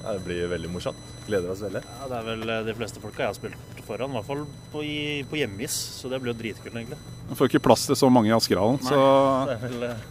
Ja, 0.00 0.14
det 0.16 0.24
blir 0.24 0.48
veldig 0.50 0.70
morsomt. 0.72 1.12
Gleder 1.28 1.52
oss 1.52 1.62
veldig. 1.62 1.84
Ja, 1.86 2.08
Det 2.10 2.18
er 2.18 2.26
vel 2.26 2.50
eh, 2.50 2.64
de 2.66 2.74
fleste 2.74 2.98
folka 2.98 3.22
jeg 3.22 3.30
har 3.30 3.36
spilt 3.38 3.84
foran, 3.86 4.10
i 4.10 4.18
hvert 4.18 4.26
fall 4.26 4.42
på, 4.72 4.82
på 5.30 5.38
hjemmeis. 5.38 5.76
Så 6.00 6.10
det 6.10 6.18
blir 6.18 6.34
jo 6.34 6.40
dritkult, 6.40 6.74
egentlig. 6.74 6.98
Man 7.28 7.38
får 7.38 7.52
ikke 7.52 7.62
plass 7.68 7.86
til 7.86 8.00
så 8.00 8.10
mange 8.10 8.32
i 8.32 8.34
Askerhallen, 8.34 8.82
så 8.82 8.98
Det 9.52 9.54
er 9.54 9.64
vel 9.68 9.86
eh, 9.92 10.04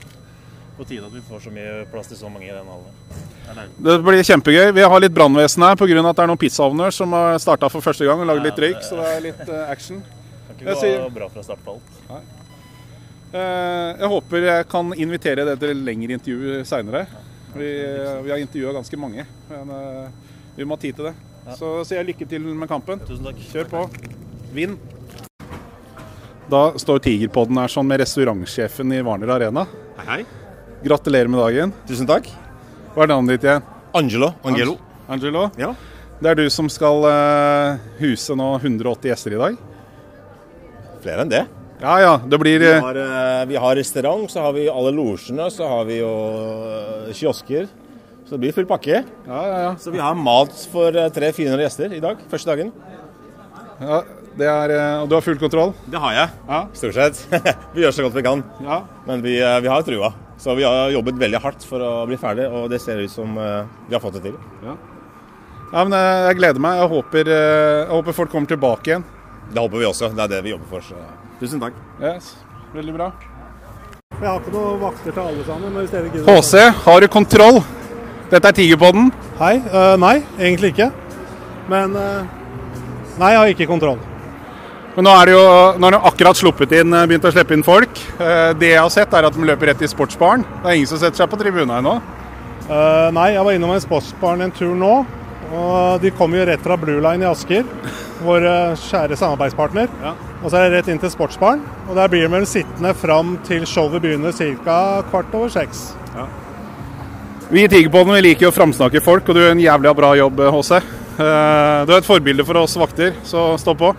på 0.79 0.87
tide 0.87 1.11
at 1.11 1.19
vi 1.19 1.27
får 1.27 1.45
så 1.49 1.55
mye 1.59 1.77
plass 1.91 2.15
til 2.15 2.23
så 2.23 2.31
mange 2.31 2.47
i 2.47 2.55
den 2.55 2.73
hallen. 2.77 3.77
Det 3.91 3.99
blir 4.07 4.23
kjempegøy. 4.23 4.69
Vi 4.79 4.89
har 4.95 5.03
litt 5.03 5.19
brannvesen 5.19 5.67
her 5.67 5.75
pga. 5.75 5.99
at 5.99 6.15
det 6.15 6.29
er 6.29 6.31
noen 6.31 6.45
pizzaovner 6.47 6.95
som 6.95 7.19
har 7.19 7.43
starta 7.43 7.67
for 7.75 7.83
første 7.83 8.07
gang 8.07 8.23
og 8.23 8.31
lagd 8.31 8.47
litt 8.47 8.67
røyk, 8.69 8.79
så 8.87 9.03
det 9.03 9.13
er 9.17 9.23
litt 9.33 9.43
action. 9.43 9.63
action. 9.67 10.03
Kan 10.47 10.61
ikke 10.61 10.75
gå 10.77 10.83
sier... 10.85 11.09
bra 11.19 11.33
fra 11.33 11.43
start 11.43 11.65
på 11.67 11.75
alt. 11.75 12.05
Nei. 12.07 12.27
Uh, 13.29 13.93
jeg 13.93 14.09
håper 14.09 14.45
jeg 14.47 14.65
kan 14.71 14.87
invitere 14.97 15.43
deg 15.45 15.59
til 15.61 15.81
lengre 15.85 16.15
intervju 16.17 16.61
seinere. 16.65 17.03
Vi, 17.53 17.67
uh, 17.69 18.21
vi, 18.25 18.31
har 18.33 18.41
intervjua 18.41 18.73
ganske 18.79 18.97
mange, 18.97 19.25
men 19.51 19.73
vi 20.55 20.65
må 20.65 20.77
ha 20.77 20.81
tid 20.81 20.97
til 20.97 21.09
det. 21.11 21.15
Så 21.57 21.79
sier 21.87 22.01
jeg 22.01 22.11
lykke 22.11 22.27
til 22.29 22.47
med 22.57 22.69
kampen. 22.69 23.01
Tusen 23.05 23.25
takk. 23.29 23.43
Kjør 23.51 23.69
på. 23.69 23.83
Vinn. 24.53 24.75
Da 26.49 26.63
står 26.81 27.03
Tigerpodden 27.05 27.57
her 27.61 27.69
sånn 27.69 27.87
med 27.89 28.01
restaurantsjefen 28.01 28.97
i 28.97 29.03
Warner 29.05 29.35
Arena. 29.35 29.65
Hei, 29.99 30.07
hei. 30.09 30.19
Gratulerer 30.85 31.29
med 31.29 31.41
dagen. 31.41 31.73
Tusen 31.89 32.09
takk. 32.09 32.29
Hva 32.95 33.05
er 33.05 33.13
navnet 33.13 33.37
ditt 33.37 33.45
igjen? 33.45 33.65
Angelo. 33.97 34.31
Angelo. 34.45 34.75
Angelo? 35.09 35.45
Ja. 35.61 35.75
Det 36.19 36.33
er 36.33 36.41
du 36.41 36.49
som 36.53 36.69
skal 36.69 37.05
huse 38.01 38.35
nå 38.37 38.51
180 38.57 39.13
gjester 39.13 39.37
i 39.37 39.41
dag? 39.45 39.61
Flere 41.05 41.25
enn 41.25 41.33
det. 41.37 41.45
Ja, 41.79 41.95
ja, 42.03 42.13
det 42.27 42.39
blir... 42.41 42.59
Vi 42.59 42.71
har, 42.83 42.97
uh, 42.97 43.45
vi 43.47 43.55
har 43.55 43.75
restaurant, 43.79 44.27
så 44.31 44.43
har 44.43 44.55
vi 44.55 44.67
alle 44.71 44.91
losjene, 44.95 45.47
så 45.53 45.67
har 45.69 45.87
vi 45.87 46.01
jo 46.01 46.11
uh, 46.11 47.11
kiosker. 47.15 47.69
Så 48.25 48.35
det 48.35 48.41
blir 48.43 48.55
full 48.55 48.67
pakke. 48.69 49.01
Ja, 49.25 49.39
ja, 49.47 49.59
ja. 49.63 49.71
Så 49.79 49.93
vi 49.95 50.01
har 50.03 50.17
mat 50.17 50.53
for 50.71 50.93
300-400 50.93 51.65
gjester 51.65 51.95
i 51.95 52.01
dag, 52.03 52.19
første 52.29 52.51
dagen. 52.51 52.73
Ja, 53.79 54.01
det 54.39 54.47
er, 54.51 54.75
Og 55.01 55.09
du 55.09 55.15
har 55.15 55.23
full 55.25 55.39
kontroll? 55.39 55.73
Det 55.89 56.03
har 56.03 56.17
jeg, 56.17 56.35
ja. 56.51 56.61
stort 56.81 56.99
sett. 56.99 57.23
vi 57.73 57.85
gjør 57.85 57.95
så 57.95 58.05
godt 58.05 58.19
vi 58.19 58.27
kan. 58.27 58.43
Ja. 58.65 58.83
Men 59.07 59.23
vi, 59.25 59.39
vi 59.39 59.71
har 59.71 59.87
trua. 59.87 60.13
Så 60.39 60.55
vi 60.55 60.67
har 60.67 60.91
jobbet 60.93 61.17
veldig 61.19 61.43
hardt 61.43 61.65
for 61.67 61.83
å 61.83 61.91
bli 62.07 62.19
ferdig, 62.19 62.45
og 62.47 62.69
det 62.71 62.83
ser 62.83 63.01
ut 63.01 63.11
som 63.11 63.35
vi 63.39 63.95
har 63.95 64.03
fått 64.03 64.19
det 64.19 64.29
til. 64.29 64.39
Ja. 64.67 64.77
Ja, 65.69 65.83
men 65.85 65.93
jeg, 65.93 66.37
gleder 66.39 66.61
meg. 66.63 66.79
Jeg 66.81 66.89
håper, 66.89 67.29
eh, 67.29 67.79
jeg 67.83 67.89
håper 67.93 68.15
folk 68.17 68.31
kommer 68.33 68.49
tilbake 68.49 68.89
igjen. 68.89 69.03
Det 69.53 69.61
håper 69.61 69.81
vi 69.81 69.89
også. 69.89 70.09
Det 70.17 70.23
er 70.25 70.31
det 70.31 70.39
vi 70.45 70.53
jobber 70.55 70.71
for. 70.71 70.85
Så. 70.85 71.28
Tusen 71.39 71.61
takk. 71.61 71.75
Yes, 72.03 72.33
Veldig 72.73 72.93
bra. 72.97 73.11
Jeg 74.19 74.27
har 74.27 74.41
ikke 74.41 74.51
noen 74.51 74.81
vakter 74.81 75.13
til 75.15 75.21
alle 75.23 75.43
sammen. 75.47 75.71
men 75.73 75.85
hvis 75.85 75.93
dere 75.93 76.23
HC, 76.27 76.65
har 76.83 76.99
du 77.01 77.07
kontroll? 77.07 77.61
Dette 78.29 78.51
er 78.51 78.57
Tigerpodden. 78.57 79.07
Hei. 79.39 79.55
Uh, 79.71 79.95
nei, 79.97 80.19
egentlig 80.37 80.73
ikke. 80.75 80.89
Men 81.71 81.95
uh, 81.95 82.27
Nei, 83.19 83.33
jeg 83.33 83.39
har 83.39 83.53
ikke 83.53 83.67
kontroll. 83.67 83.97
Men 84.95 85.05
nå 85.07 85.13
er 85.15 85.29
det 85.29 85.33
jo, 85.35 85.43
nå 85.79 85.87
har 85.87 85.95
de 85.95 85.99
akkurat 86.09 86.39
sluppet 86.39 86.71
inn, 86.79 86.93
eh, 86.95 87.05
begynt 87.07 87.25
å 87.27 87.31
slippe 87.31 87.55
inn 87.55 87.63
folk. 87.63 87.99
Eh, 88.19 88.53
Det 88.59 88.69
jeg 88.71 88.79
har 88.79 88.91
sett, 88.93 89.13
er 89.13 89.27
at 89.27 89.35
de 89.35 89.43
løper 89.47 89.67
rett 89.71 89.83
i 89.83 89.89
sportsbaren. 89.91 90.43
Det 90.63 90.69
er 90.71 90.77
ingen 90.79 90.87
som 90.87 90.99
setter 91.01 91.19
seg 91.21 91.29
på 91.31 91.39
tribunen 91.39 91.71
ennå. 91.77 91.97
Uh, 92.69 93.09
nei, 93.15 93.31
jeg 93.33 93.43
var 93.43 93.55
innom 93.55 93.73
en 93.75 93.83
sportsbarn 93.83 94.43
en 94.45 94.51
tur 94.55 94.75
nå. 94.75 95.05
Og 95.51 96.01
de 96.03 96.11
kommer 96.15 96.39
jo 96.39 96.47
rett 96.51 96.63
fra 96.63 96.77
Blue 96.79 97.01
Line 97.03 97.25
i 97.25 97.29
Asker, 97.29 97.65
vår 98.23 98.45
kjære 98.79 99.17
samarbeidspartner. 99.19 99.87
Og 100.43 100.49
så 100.51 100.57
er 100.59 100.69
det 100.69 100.79
rett 100.79 100.91
inn 100.93 101.01
til 101.01 101.11
sportsbaren. 101.13 101.61
Og 101.89 101.95
der 101.97 102.11
blir 102.11 102.25
de 102.25 102.31
vel 102.33 102.45
sittende 102.47 102.93
fram 102.97 103.37
til 103.47 103.65
showet 103.67 104.01
begynner 104.03 104.31
ca. 104.35 105.03
kvart 105.09 105.33
over 105.35 105.49
seks. 105.49 105.89
Vi 107.49 107.63
i 107.63 107.67
Tigerpodden 107.71 108.13
vi 108.13 108.21
liker 108.21 108.45
jo 108.45 108.51
å 108.51 108.53
framsnakke 108.53 109.01
folk, 109.01 109.29
og 109.29 109.35
du 109.35 109.41
gjør 109.41 109.55
en 109.55 109.63
jævlig 109.63 109.93
bra 109.97 110.11
jobb, 110.19 110.41
HC. 110.53 110.71
Eh, 111.19 111.85
Du 111.85 111.93
er 111.93 111.97
et 111.97 112.05
forbilde 112.05 112.45
for 112.45 112.59
oss 112.61 112.77
vakter, 112.77 113.15
så 113.23 113.57
stå 113.57 113.73
på. 113.75 113.89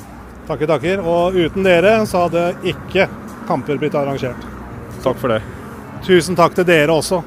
Takker, 0.47 0.67
takker. 0.67 1.03
Og 1.03 1.35
uten 1.35 1.67
dere 1.67 2.07
så 2.07 2.29
hadde 2.29 2.55
ikke 2.63 3.09
kamper 3.49 3.77
blitt 3.77 3.95
arrangert. 3.99 4.39
Takk 5.03 5.19
for 5.19 5.35
det. 5.35 5.43
Tusen 6.07 6.37
takk 6.39 6.55
til 6.55 6.65
dere 6.65 6.95
også. 6.95 7.23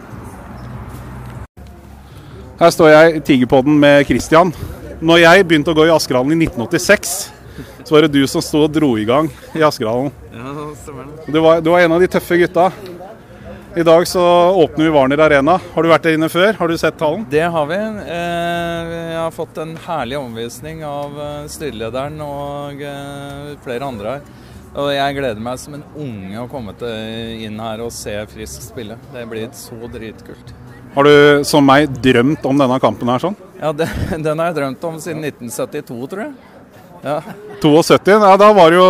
Her 2.60 2.72
står 2.72 2.90
jeg 2.94 3.16
i 3.16 3.20
Tigerpodden 3.20 3.76
med 3.80 4.06
Christian. 4.08 4.54
Når 5.04 5.20
jeg 5.20 5.46
begynte 5.50 5.74
å 5.74 5.76
gå 5.76 5.84
i 5.90 5.92
Askerhallen 5.92 6.32
i 6.32 6.46
1986, 6.48 7.14
så 7.84 7.92
var 7.96 8.06
det 8.06 8.14
du 8.14 8.22
som 8.30 8.44
sto 8.44 8.62
og 8.64 8.72
dro 8.72 8.94
i 8.96 9.04
gang 9.08 9.28
i 9.52 9.64
Askerhallen. 9.66 10.14
Ja. 10.32 10.54
Du 11.28 11.40
var, 11.44 11.60
du 11.64 11.70
var 11.74 11.84
en 11.84 11.96
av 11.98 12.04
de 12.04 12.08
tøffe 12.12 12.38
gutta. 12.40 12.70
I 13.76 13.84
dag 13.84 14.06
så 14.08 14.22
åpner 14.54 14.86
vi 14.86 14.94
Warner 14.94 15.24
Arena. 15.26 15.58
Har 15.74 15.84
du 15.84 15.90
vært 15.90 16.06
der 16.06 16.16
inne 16.16 16.30
før? 16.30 16.54
Har 16.60 16.70
du 16.70 16.76
sett 16.78 16.96
tallen? 17.02 17.26
Det 17.32 17.42
har 17.56 17.68
vi. 17.68 17.80
Eh, 18.06 18.94
Jeg 19.12 19.18
har 19.18 19.34
fått 19.34 19.58
en 19.64 19.76
herlig 19.88 20.20
omvisning 20.22 20.84
av 20.88 21.18
eh, 21.20 21.48
styrelederen 21.52 22.22
og 22.24 22.84
eh, 22.86 23.54
flere 23.66 23.90
andre 23.90 24.16
her. 24.16 24.28
Og 24.78 24.92
jeg 24.94 25.18
gleder 25.20 25.42
meg 25.44 25.60
som 25.62 25.76
en 25.78 25.84
unge 26.00 26.38
å 26.46 26.48
komme 26.50 26.74
inn 27.44 27.60
her 27.62 27.84
og 27.84 27.92
se 27.94 28.16
Frisk 28.32 28.64
spille. 28.72 28.96
Det 29.14 29.26
blir 29.30 29.52
så 29.58 29.78
dritkult. 29.92 30.54
Har 30.94 31.08
du, 31.08 31.44
som 31.48 31.66
meg, 31.66 31.90
drømt 32.04 32.44
om 32.46 32.60
denne 32.60 32.78
kampen 32.82 33.10
her 33.10 33.22
sånn? 33.24 33.38
Ja, 33.58 33.72
det, 33.74 33.88
den 34.26 34.38
har 34.38 34.52
jeg 34.52 34.60
drømt 34.60 34.84
om 34.90 35.00
siden 35.02 35.24
1972, 35.26 35.98
tror 36.12 36.26
jeg. 36.28 36.34
Ja. 37.04 37.18
72? 37.64 38.14
Ja, 38.14 38.36
da 38.40 38.52
var 38.56 38.72
det 38.72 38.78
jo 38.80 38.86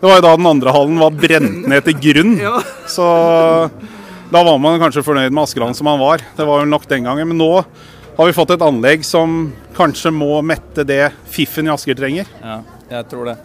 Det 0.00 0.08
var 0.08 0.18
jo 0.18 0.24
da 0.26 0.32
den 0.36 0.48
andre 0.50 0.72
hallen 0.74 0.98
var 1.00 1.14
brent 1.16 1.68
ned 1.70 1.86
til 1.86 1.96
grunn. 2.08 2.34
Ja. 2.48 2.58
Så 2.88 3.06
da 4.30 4.42
var 4.46 4.58
man 4.62 4.80
kanskje 4.80 5.04
fornøyd 5.04 5.32
med 5.34 5.42
Askeland 5.44 5.76
som 5.78 5.88
han 5.90 6.00
var. 6.00 6.22
Det 6.36 6.46
var 6.46 6.62
jo 6.62 6.70
nok 6.70 6.86
den 6.90 7.06
gangen. 7.06 7.30
Men 7.30 7.40
nå 7.40 7.50
har 7.60 8.28
vi 8.28 8.36
fått 8.36 8.52
et 8.54 8.64
anlegg 8.64 9.04
som 9.06 9.52
kanskje 9.76 10.12
må 10.14 10.40
mette 10.46 10.84
det 10.88 11.10
Fiffen 11.30 11.68
i 11.68 11.72
Asker 11.72 11.98
trenger. 11.98 12.28
Ja, 12.42 12.60
jeg 12.90 13.08
tror 13.12 13.30
det. 13.30 13.36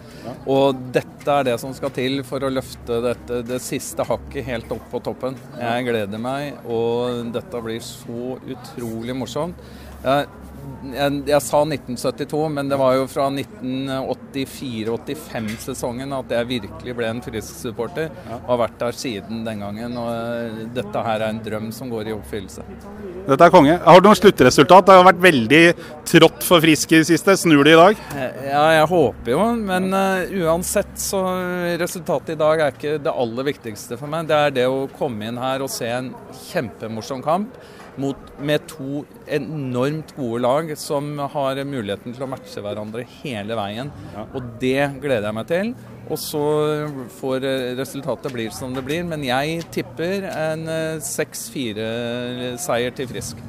Og 0.50 0.78
dette 0.94 1.32
er 1.32 1.46
det 1.48 1.56
som 1.62 1.74
skal 1.76 1.92
til 1.94 2.22
for 2.26 2.44
å 2.44 2.50
løfte 2.52 3.00
dette, 3.04 3.42
det 3.46 3.60
siste 3.64 4.06
hakket 4.06 4.46
helt 4.46 4.72
opp 4.74 4.88
på 4.92 5.02
toppen. 5.04 5.38
Jeg 5.58 5.86
gleder 5.88 6.22
meg, 6.22 6.58
og 6.70 7.32
dette 7.34 7.62
blir 7.64 7.82
så 7.84 8.36
utrolig 8.38 9.16
morsomt. 9.18 9.62
Jeg, 10.04 10.28
jeg, 10.92 11.22
jeg 11.28 11.42
sa 11.42 11.64
1972, 11.64 12.48
men 12.52 12.68
det 12.70 12.76
var 12.80 12.94
jo 12.96 13.06
fra 13.10 13.26
1984-85-sesongen 13.32 16.12
at 16.16 16.30
jeg 16.36 16.48
virkelig 16.50 16.94
ble 16.98 17.06
en 17.10 17.22
Frisk-supporter. 17.24 18.06
Og 18.44 18.50
har 18.52 18.58
vært 18.64 18.78
der 18.80 18.92
siden 18.96 19.36
den 19.46 19.58
gangen. 19.64 19.92
Og 20.00 20.08
eh, 20.10 20.56
dette 20.76 20.98
her 21.08 21.18
er 21.20 21.28
en 21.30 21.44
drøm 21.44 21.68
som 21.74 21.86
går 21.92 22.04
i 22.10 22.16
oppfyllelse. 22.16 22.62
Dette 23.26 23.42
er 23.42 23.54
konge. 23.54 23.74
Har 23.82 23.98
du 24.00 24.06
noe 24.08 24.18
sluttresultat? 24.18 24.86
Det 24.86 24.94
har 24.98 25.08
vært 25.08 25.26
veldig 25.26 25.64
trått 26.06 26.40
for 26.46 26.58
Frisk 26.64 26.88
i 26.94 26.98
det 27.02 27.08
siste. 27.10 27.30
Snur 27.40 27.62
det 27.66 27.72
i 27.74 27.80
dag? 27.80 27.94
Ja, 28.46 28.64
jeg 28.78 28.86
håper 28.92 29.28
jo, 29.32 29.42
men 29.66 29.84
uh, 29.94 30.30
uansett 30.46 30.94
så 31.00 31.20
resultatet 31.80 32.30
i 32.36 32.40
dag 32.40 32.56
er 32.62 32.70
ikke 32.74 33.02
det 33.02 33.12
aller 33.12 33.44
viktigste 33.50 33.94
for 34.00 34.08
meg. 34.12 34.20
Det 34.30 34.36
er 34.36 34.50
det 34.60 34.66
å 34.70 34.90
komme 34.98 35.22
inn 35.28 35.42
her 35.42 35.58
og 35.64 35.70
se 35.72 35.88
en 35.90 36.08
kjempemorsom 36.48 37.20
kamp 37.26 37.50
mot, 38.00 38.18
med 38.38 38.66
to 38.70 39.04
enormt 39.26 40.12
gode 40.16 40.40
lag 40.44 40.72
som 40.78 41.14
har 41.32 41.60
muligheten 41.64 42.14
til 42.14 42.26
å 42.26 42.30
matche 42.30 42.62
hverandre 42.64 43.06
hele 43.22 43.58
veien. 43.58 43.92
Og 44.32 44.54
det 44.60 44.90
gleder 45.02 45.28
jeg 45.28 45.38
meg 45.38 45.50
til. 45.50 45.74
Og 46.06 46.20
så 46.22 46.44
får 47.18 47.44
eh, 47.48 47.72
resultatet 47.78 48.30
bli 48.34 48.46
som 48.54 48.74
det 48.76 48.84
blir, 48.86 49.02
men 49.08 49.24
jeg 49.26 49.64
tipper 49.74 50.28
en 50.30 50.68
eh, 50.70 51.02
6-4-seier 51.02 52.94
til 52.94 53.10
Frisk. 53.10 53.42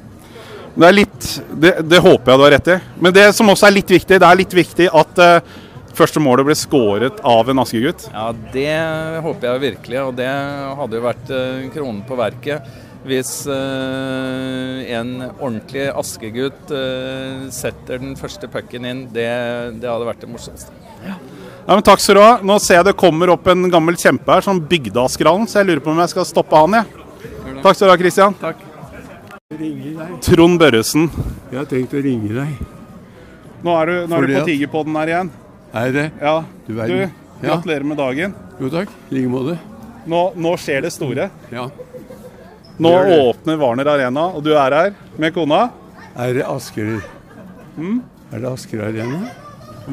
Det 0.78 0.86
er 0.86 0.94
litt 0.94 1.28
det, 1.58 1.72
det 1.90 2.02
håper 2.02 2.32
jeg 2.32 2.38
du 2.38 2.44
har 2.44 2.52
rett 2.54 2.68
i. 2.70 2.76
Men 3.02 3.14
det 3.14 3.30
som 3.34 3.50
også 3.50 3.68
er 3.68 3.78
litt 3.78 3.90
viktig, 3.90 4.18
det 4.20 4.26
er 4.26 4.38
litt 4.38 4.54
viktig 4.54 4.86
at 4.94 5.22
uh, 5.22 5.56
første 5.98 6.22
målet 6.22 6.46
ble 6.46 6.54
skåret 6.58 7.18
av 7.26 7.50
en 7.50 7.62
Asker-gutt. 7.64 8.06
Ja, 8.12 8.28
det 8.54 8.76
håper 9.24 9.48
jeg 9.48 9.64
virkelig, 9.64 9.98
og 10.04 10.12
det 10.20 10.28
hadde 10.28 11.00
jo 11.00 11.06
vært 11.08 11.32
uh, 11.34 11.64
kronen 11.74 12.04
på 12.06 12.18
verket. 12.20 12.68
Hvis 13.06 13.46
eh, 13.46 14.80
en 14.98 15.12
ordentlig 15.38 15.86
Asker-gutt 15.94 16.72
eh, 16.74 17.44
setter 17.54 18.00
den 18.02 18.16
første 18.18 18.50
pucken 18.50 18.88
inn, 18.88 19.04
det, 19.14 19.28
det 19.78 19.88
hadde 19.88 20.08
vært 20.08 20.24
det 20.24 20.30
morsomste. 20.32 20.74
Ja, 21.06 21.16
men 21.76 21.84
Takk 21.86 22.02
skal 22.02 22.18
du 22.18 22.22
ha. 22.24 22.32
Nå 22.42 22.56
ser 22.64 22.80
jeg 22.80 22.88
det 22.90 22.96
kommer 22.98 23.30
opp 23.34 23.46
en 23.52 23.68
gammel 23.70 23.96
kjempe 24.00 24.34
her, 24.34 24.44
sånn 24.44 24.64
Bygdeaskrallen, 24.70 25.46
så 25.48 25.60
jeg 25.60 25.70
lurer 25.70 25.84
på 25.84 25.92
om 25.94 26.00
jeg 26.02 26.12
skal 26.14 26.26
stoppe 26.28 26.58
han, 26.64 26.80
jeg. 26.80 27.06
Takk 27.62 27.76
skal 27.78 27.86
du 27.86 27.92
ha, 27.92 27.98
Christian. 28.00 28.36
Takk. 28.42 28.64
Trond 30.26 30.58
Børresen. 30.60 31.06
Jeg 31.52 31.56
har 31.60 31.68
tenkt 31.70 31.94
å 31.96 32.02
ringe 32.04 32.34
deg. 32.34 32.58
Nå 33.64 33.74
er 33.80 33.88
du, 33.90 33.94
nå 34.10 34.18
er 34.18 34.26
du 34.28 34.34
på 34.36 34.44
Tigerpodden 34.46 34.98
her 35.00 35.10
igjen. 35.14 35.30
Er 35.78 35.94
det? 35.94 36.06
Ja. 36.20 36.34
Du 36.66 36.74
Du. 36.74 36.98
Ja. 37.38 37.54
gratulerer 37.54 37.86
med 37.86 37.98
dagen. 38.00 38.34
Jo 38.58 38.68
takk, 38.72 38.90
i 39.10 39.14
like 39.14 39.30
måte. 39.30 39.54
Nå, 40.08 40.22
nå 40.34 40.52
skjer 40.58 40.82
det 40.82 40.90
store. 40.94 41.28
Ja. 41.54 41.68
Nå 42.78 42.90
åpner 43.30 43.56
Warner 43.58 43.88
Arena, 43.90 44.26
og 44.36 44.42
du 44.46 44.52
er 44.54 44.74
her 44.76 44.92
med 45.18 45.34
kona. 45.34 45.68
Er 46.18 46.34
det 46.34 46.44
Asker 46.46 47.00
Mm? 47.78 48.00
Er 48.32 48.38
det 48.42 48.48
Asker 48.52 48.80
Arena? 48.86 49.30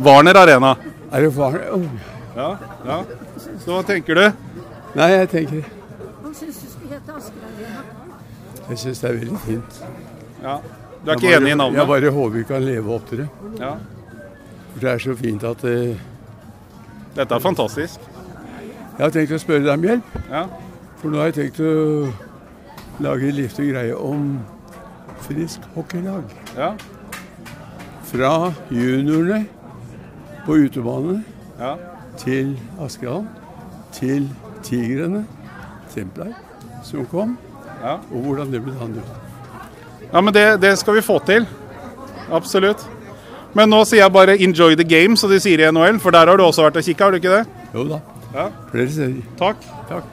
Warner 0.06 0.38
Arena. 0.42 0.75
Er 1.12 1.22
det 1.22 1.32
Warner 1.38 1.68
Oh. 1.74 1.84
Ja, 2.36 2.48
ja. 2.86 2.98
Så 3.63 3.72
hva 3.72 3.84
tenker 3.88 4.15
du? 4.15 4.25
Nei, 4.96 5.10
jeg 5.12 5.30
tenker 5.30 5.62
Hva 6.24 6.32
syns 6.36 6.58
du 6.62 6.68
skulle 6.72 6.98
hete 6.98 7.13
Asker 7.15 7.46
Arena? 7.50 7.84
Jeg 8.70 8.77
syns 8.82 9.00
det 9.01 9.10
er 9.10 9.20
veldig 9.20 9.39
fint. 9.46 9.80
Ja. 10.44 10.58
Du 11.06 11.12
er 11.12 11.15
ikke 11.15 11.27
bare- 11.30 11.38
enig 11.42 11.51
i 11.51 11.56
navnet? 11.56 11.77
Jeg 11.80 11.88
bare 11.88 12.12
håper 12.12 12.36
vi 12.38 12.44
kan 12.50 12.65
leve 12.65 12.94
opp 12.96 13.08
til 13.10 13.18
det. 13.24 13.27
Ja. 13.60 13.75
For 14.74 14.80
det 14.82 14.89
er 14.92 14.98
så 15.00 15.15
fint 15.15 15.44
at 15.44 15.63
uh, 15.63 15.96
Dette 17.15 17.36
er 17.36 17.39
fantastisk. 17.39 18.00
Jeg 18.98 19.04
har 19.06 19.12
tenkt 19.12 19.32
å 19.32 19.39
spørre 19.39 19.63
deg 19.63 19.74
om 19.77 19.84
hjelp. 19.86 20.15
Ja. 20.32 20.46
For 21.00 21.10
nå 21.13 21.18
har 21.22 21.30
jeg 21.32 21.36
tenkt 21.36 21.60
å 21.63 22.10
lage 23.04 23.25
litt 23.32 23.36
liftig 23.36 23.72
greie 23.74 23.96
om 23.98 24.40
Frisk 25.25 25.60
hockeylag. 25.75 26.24
Ja. 26.58 26.74
Fra 28.06 28.54
juniorene 28.72 29.46
på 30.46 30.58
utebane 30.66 31.24
Ja. 31.60 31.75
til 32.18 32.60
Askeland, 32.82 33.28
til 33.92 34.30
Tigrene, 34.64 35.25
Templar, 35.96 36.34
som 36.84 37.06
kom, 37.06 37.38
Ja. 37.84 37.94
og 38.12 38.22
hvordan 38.22 38.52
det 38.52 38.64
ble 38.64 38.74
handlet. 38.74 39.04
Ja, 40.14 40.22
men 40.22 40.34
det, 40.34 40.62
det 40.62 40.78
skal 40.78 40.94
vi 40.96 41.02
få 41.02 41.20
til. 41.25 41.48
Absolutt. 42.32 42.86
Men 43.54 43.70
nå 43.70 43.84
sier 43.86 44.04
jeg 44.04 44.12
bare 44.14 44.38
'enjoy 44.38 44.75
the 44.75 44.84
game', 44.84 45.16
som 45.18 45.30
de 45.30 45.40
sier 45.40 45.60
i 45.68 45.72
NHL. 45.72 46.00
For 46.00 46.12
der 46.12 46.28
har 46.28 46.38
du 46.38 46.44
også 46.44 46.64
vært 46.64 46.78
og 46.78 46.84
kikka, 46.84 47.04
har 47.04 47.12
du 47.12 47.16
ikke 47.18 47.38
det? 47.38 47.48
Jo 47.74 47.84
da. 47.88 48.00
Ja. 48.34 48.48
Flere 48.72 48.90
steder. 48.90 49.22
Takk. 49.38 49.56
Takk. 49.90 50.04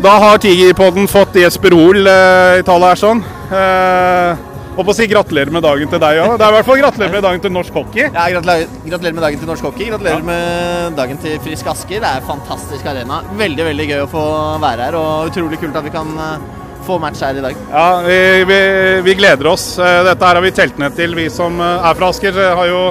Da 0.00 0.12
har 0.16 0.38
Tigerpodden 0.40 1.08
fått 1.12 1.34
Jesper 1.36 1.74
Hoel 1.76 2.06
eh, 2.08 2.60
i 2.60 2.64
tallet 2.64 2.94
her 2.94 3.00
sånn. 3.00 3.18
Eh, 3.52 4.46
og 4.78 4.86
på 4.86 4.94
å 4.94 4.96
si 4.96 5.04
gratulerer 5.10 5.52
med 5.52 5.60
dagen 5.66 5.90
til 5.92 6.00
deg 6.00 6.20
òg. 6.22 6.36
Det 6.40 6.46
er 6.46 6.54
i 6.54 6.56
hvert 6.56 6.68
fall 6.70 6.78
gratulerer 6.80 7.12
med 7.12 7.24
dagen 7.26 7.42
til 7.44 7.52
norsk 7.52 7.74
hockey. 7.76 8.06
Ja, 8.06 8.24
gratulerer, 8.32 8.70
gratulerer 8.86 9.18
med 9.18 9.24
dagen 9.26 9.42
til 9.42 9.50
norsk 9.50 9.66
hockey. 9.68 9.90
Gratulerer 9.90 10.24
med 10.24 10.96
dagen 10.96 11.20
til 11.20 11.36
Frisk 11.44 11.68
Asker. 11.74 12.00
Det 12.00 12.08
er 12.14 12.22
en 12.22 12.28
fantastisk 12.30 12.88
arena. 12.88 13.20
Veldig 13.42 13.66
veldig 13.68 13.88
gøy 13.90 14.00
å 14.06 14.08
få 14.14 14.24
være 14.62 14.88
her, 14.88 14.96
og 15.02 15.34
utrolig 15.34 15.60
kult 15.60 15.76
at 15.76 15.84
vi 15.84 15.92
kan 15.92 16.14
eh, 16.16 16.48
få 16.88 16.96
match 17.02 17.20
her 17.26 17.36
i 17.36 17.44
dag. 17.44 17.60
Ja, 17.68 17.86
vi, 18.06 18.18
vi, 18.48 18.60
vi 19.04 19.16
gleder 19.20 19.52
oss. 19.52 19.66
Eh, 19.76 20.00
Dette 20.08 20.30
her 20.30 20.40
har 20.40 20.46
vi 20.48 20.54
telt 20.62 20.80
ned 20.80 20.96
til, 20.96 21.12
vi 21.18 21.28
som 21.34 21.60
eh, 21.60 21.88
er 21.90 22.00
fra 22.00 22.08
Asker. 22.14 22.40
Har 22.62 22.72
jo 22.72 22.82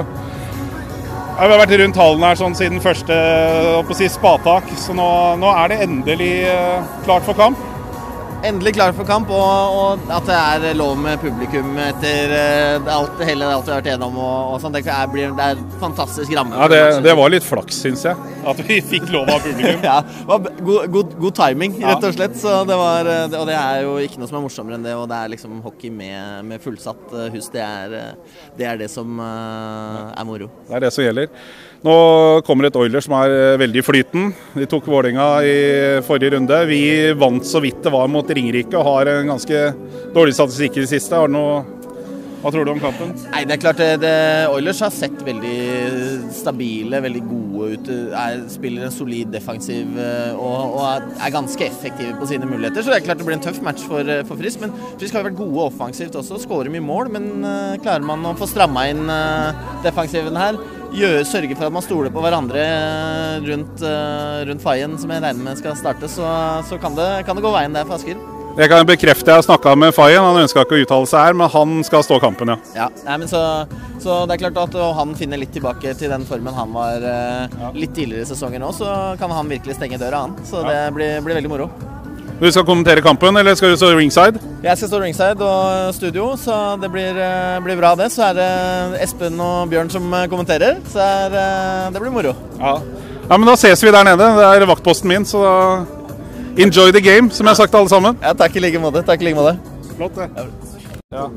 vi 1.48 1.54
har 1.54 1.60
vært 1.62 1.78
rundt 1.80 1.96
hallen 1.96 2.24
her 2.26 2.36
sånn 2.36 2.54
siden 2.58 2.82
første 2.84 3.14
si, 3.96 4.08
spatak, 4.12 4.66
så 4.76 4.92
nå, 4.92 5.06
nå 5.40 5.52
er 5.62 5.72
det 5.72 5.78
endelig 5.86 6.32
eh, 6.50 6.90
klart 7.06 7.24
for 7.24 7.38
kamp. 7.38 7.69
Endelig 8.40 8.72
klar 8.74 8.94
for 8.96 9.04
kamp, 9.04 9.28
og, 9.28 9.74
og 9.76 10.12
at 10.16 10.24
det 10.24 10.36
er 10.70 10.76
lov 10.78 10.94
med 10.96 11.20
publikum 11.20 11.74
etter 11.84 12.32
eh, 12.32 12.86
alt, 12.88 13.20
hele 13.28 13.44
alt 13.44 13.66
vi 13.66 13.72
har 13.74 13.82
vært 13.82 13.90
igjennom. 13.90 14.16
Og, 14.16 14.54
og 14.54 14.62
sånt. 14.62 14.78
Det, 14.78 14.86
er, 14.88 15.10
blir, 15.12 15.34
det 15.36 15.48
er 15.52 15.60
fantastisk 15.82 16.32
ramme. 16.38 16.56
Ja, 16.56 16.68
det, 16.72 16.80
det 17.04 17.14
var 17.20 17.32
litt 17.34 17.44
flaks, 17.44 17.82
syns 17.84 18.06
jeg. 18.08 18.16
At 18.48 18.62
vi 18.64 18.78
fikk 18.80 19.10
lov 19.12 19.28
av 19.28 19.44
publikum. 19.44 19.84
ja, 19.90 19.98
god, 20.30 20.88
god, 20.94 21.12
god 21.20 21.36
timing, 21.36 21.76
rett 21.84 22.08
og 22.08 22.16
slett. 22.16 22.38
Så 22.40 22.54
det 22.70 22.80
var, 22.80 23.12
eh, 23.12 23.36
og 23.42 23.44
det 23.50 23.58
er 23.60 23.84
jo 23.84 23.98
ikke 24.06 24.22
noe 24.22 24.32
som 24.32 24.40
er 24.40 24.46
morsommere 24.46 24.80
enn 24.80 24.88
det. 24.88 24.96
Og 24.96 25.04
det 25.12 25.20
er 25.20 25.34
liksom 25.36 25.60
hockey 25.66 25.92
med, 25.92 26.46
med 26.48 26.64
fullsatt 26.64 27.12
eh, 27.12 27.28
hus. 27.36 27.52
Det 27.52 27.66
er, 27.66 27.98
det 28.56 28.70
er 28.72 28.80
det 28.80 28.88
som 28.88 29.20
uh, 29.20 30.14
er 30.16 30.24
moro. 30.28 30.48
Det 30.70 30.80
er 30.80 30.88
det 30.88 30.94
som 30.96 31.04
gjelder. 31.04 31.28
Nå 31.80 31.96
kommer 32.44 32.68
et 32.68 32.76
Oilers 32.76 33.06
som 33.06 33.14
er 33.16 33.32
eh, 33.32 33.58
veldig 33.62 33.82
flyten. 33.86 34.30
De 34.52 34.68
tok 34.68 34.88
Vålerenga 34.90 35.28
i 35.48 35.56
forrige 36.04 36.34
runde. 36.34 36.58
Vi 36.68 36.82
vant 37.16 37.46
så 37.46 37.62
vidt 37.64 37.80
det 37.86 37.92
var 37.94 38.10
mot 38.12 38.28
Ringerike 38.28 38.76
og 38.76 38.88
har 38.88 39.14
en 39.14 39.32
ganske 39.32 39.62
dårlig 40.12 40.36
statistikk 40.36 40.76
i 40.76 40.84
det 40.84 40.90
siste. 40.92 41.16
Har 41.16 41.30
du 41.30 41.38
noe 41.38 41.62
hva 42.40 42.48
tror 42.48 42.64
du 42.64 42.70
om 42.72 42.78
kampen? 42.80 43.10
Nei, 43.34 43.42
det 43.44 43.52
er 43.52 43.60
klart 43.60 43.80
det, 43.82 43.88
det, 44.00 44.12
Oilers 44.48 44.78
har 44.80 44.92
sett 44.94 45.18
veldig 45.26 46.30
stabile, 46.32 47.02
veldig 47.04 47.20
gode 47.28 47.66
ut. 47.74 47.90
Er, 48.16 48.38
spiller 48.48 48.86
en 48.86 48.94
solid 48.94 49.28
defensiv 49.34 49.98
eh, 50.00 50.32
og, 50.32 50.78
og 50.78 50.80
er, 50.86 51.04
er 51.20 51.34
ganske 51.34 51.66
effektive 51.66 52.14
på 52.16 52.30
sine 52.30 52.48
muligheter. 52.48 52.80
Så 52.80 52.94
det 52.94 53.02
er 53.02 53.04
klart 53.10 53.20
det 53.20 53.26
blir 53.28 53.36
en 53.36 53.44
tøff 53.44 53.60
match 53.64 53.84
for, 53.84 54.08
eh, 54.08 54.22
for 54.24 54.40
Frisk. 54.40 54.64
Men 54.64 54.72
Frisk 54.94 55.18
har 55.18 55.26
vært 55.28 55.36
gode 55.36 55.66
offensivt 55.68 56.16
også. 56.16 56.40
Skårer 56.40 56.72
mye 56.72 56.84
mål. 56.84 57.12
Men 57.12 57.28
uh, 57.44 57.76
klarer 57.84 58.08
man 58.08 58.24
å 58.24 58.32
få 58.40 58.48
stramma 58.48 58.86
inn 58.88 59.04
uh, 59.12 59.52
defensiven 59.84 60.40
her, 60.40 60.56
gjør, 60.96 61.20
sørge 61.28 61.56
for 61.56 61.68
at 61.68 61.74
man 61.74 61.84
stoler 61.84 62.12
på 62.12 62.24
hverandre 62.24 62.64
rundt, 63.46 63.84
uh, 63.84 64.42
rundt 64.48 64.64
faien, 64.64 64.98
som 65.00 65.12
jeg 65.12 65.24
regner 65.24 65.46
med 65.46 65.60
skal 65.60 65.78
starte, 65.78 66.10
så, 66.10 66.26
så 66.68 66.78
kan, 66.82 66.98
det, 66.98 67.08
kan 67.28 67.38
det 67.38 67.44
gå 67.46 67.54
veien 67.54 67.76
der 67.76 67.88
for 67.88 67.98
Asker. 67.98 68.20
Jeg 68.58 68.66
kan 68.68 68.82
bekrefte 68.82 69.30
jeg 69.30 69.38
har 69.38 69.44
snakka 69.46 69.76
med 69.78 69.94
Fayen, 69.94 70.24
han 70.26 70.40
ønska 70.42 70.64
ikke 70.66 70.74
å 70.74 70.82
uttale 70.82 71.06
seg 71.08 71.22
her, 71.22 71.36
men 71.38 71.48
han 71.52 71.84
skal 71.86 72.02
stå 72.02 72.18
kampen, 72.20 72.50
ja. 72.50 72.56
ja 72.74 72.88
nei, 73.06 73.20
men 73.22 73.30
så, 73.30 73.40
så, 74.02 74.24
det 74.26 74.34
er 74.34 74.42
klart 74.42 74.58
at 74.64 74.74
han 74.98 75.14
finner 75.16 75.38
litt 75.40 75.54
tilbake 75.54 75.94
til 75.96 76.10
den 76.10 76.26
formen 76.28 76.58
han 76.58 76.74
var 76.74 77.06
eh, 77.06 77.54
litt 77.78 77.94
tidligere 77.94 78.26
i 78.26 78.30
sesongen 78.32 78.66
nå, 78.66 78.72
så 78.74 78.90
kan 79.22 79.32
han 79.32 79.54
virkelig 79.54 79.78
stenge 79.78 80.02
døra, 80.02 80.26
han. 80.26 80.34
Så 80.44 80.64
det 80.66 80.82
blir, 80.98 81.22
blir 81.24 81.38
veldig 81.38 81.52
moro. 81.54 81.70
Du 82.40 82.46
skal 82.48 82.64
kommentere 82.64 83.02
kampen, 83.04 83.36
eller 83.36 83.54
skal 83.54 83.74
du 83.74 83.76
stå 83.76 83.90
ringside? 83.92 84.40
Jeg 84.64 84.78
skal 84.80 84.88
stå 84.88 85.00
ringside 85.02 85.44
og 85.44 85.90
studio, 85.92 86.30
så 86.40 86.54
det 86.80 86.88
blir, 86.88 87.18
blir 87.60 87.76
bra 87.76 87.90
det. 88.00 88.08
Så 88.14 88.30
er 88.30 88.38
det 88.38 89.02
Espen 89.04 89.36
og 89.44 89.68
Bjørn 89.68 89.92
som 89.92 90.06
kommenterer, 90.32 90.78
så 90.88 91.04
er, 91.04 91.36
det 91.92 92.00
blir 92.00 92.14
moro. 92.14 92.32
Ja. 92.56 92.78
ja, 93.28 93.36
men 93.36 93.44
da 93.44 93.58
ses 93.60 93.84
vi 93.84 93.92
der 93.92 94.08
nede. 94.08 94.30
Det 94.40 94.48
er 94.48 94.66
vaktposten 94.72 95.12
min, 95.12 95.28
så 95.28 95.44
da 95.44 96.00
Enjoy 96.60 96.90
the 96.92 97.00
game, 97.00 97.30
som 97.30 97.46
jeg 97.46 97.50
har 97.50 97.60
sagt 97.60 97.70
til 97.72 97.78
alle 97.78 97.92
sammen. 97.92 98.16
Ja, 98.24 98.32
takk 98.36 98.56
i 98.56 98.64
like 98.64 98.80
måte. 98.82 99.04
Takk 99.06 99.20
i 99.22 99.28
like 99.28 99.38
måte. 99.38 99.54
Flott, 99.94 100.16
det. 100.16 100.48
Ja. 101.12 101.28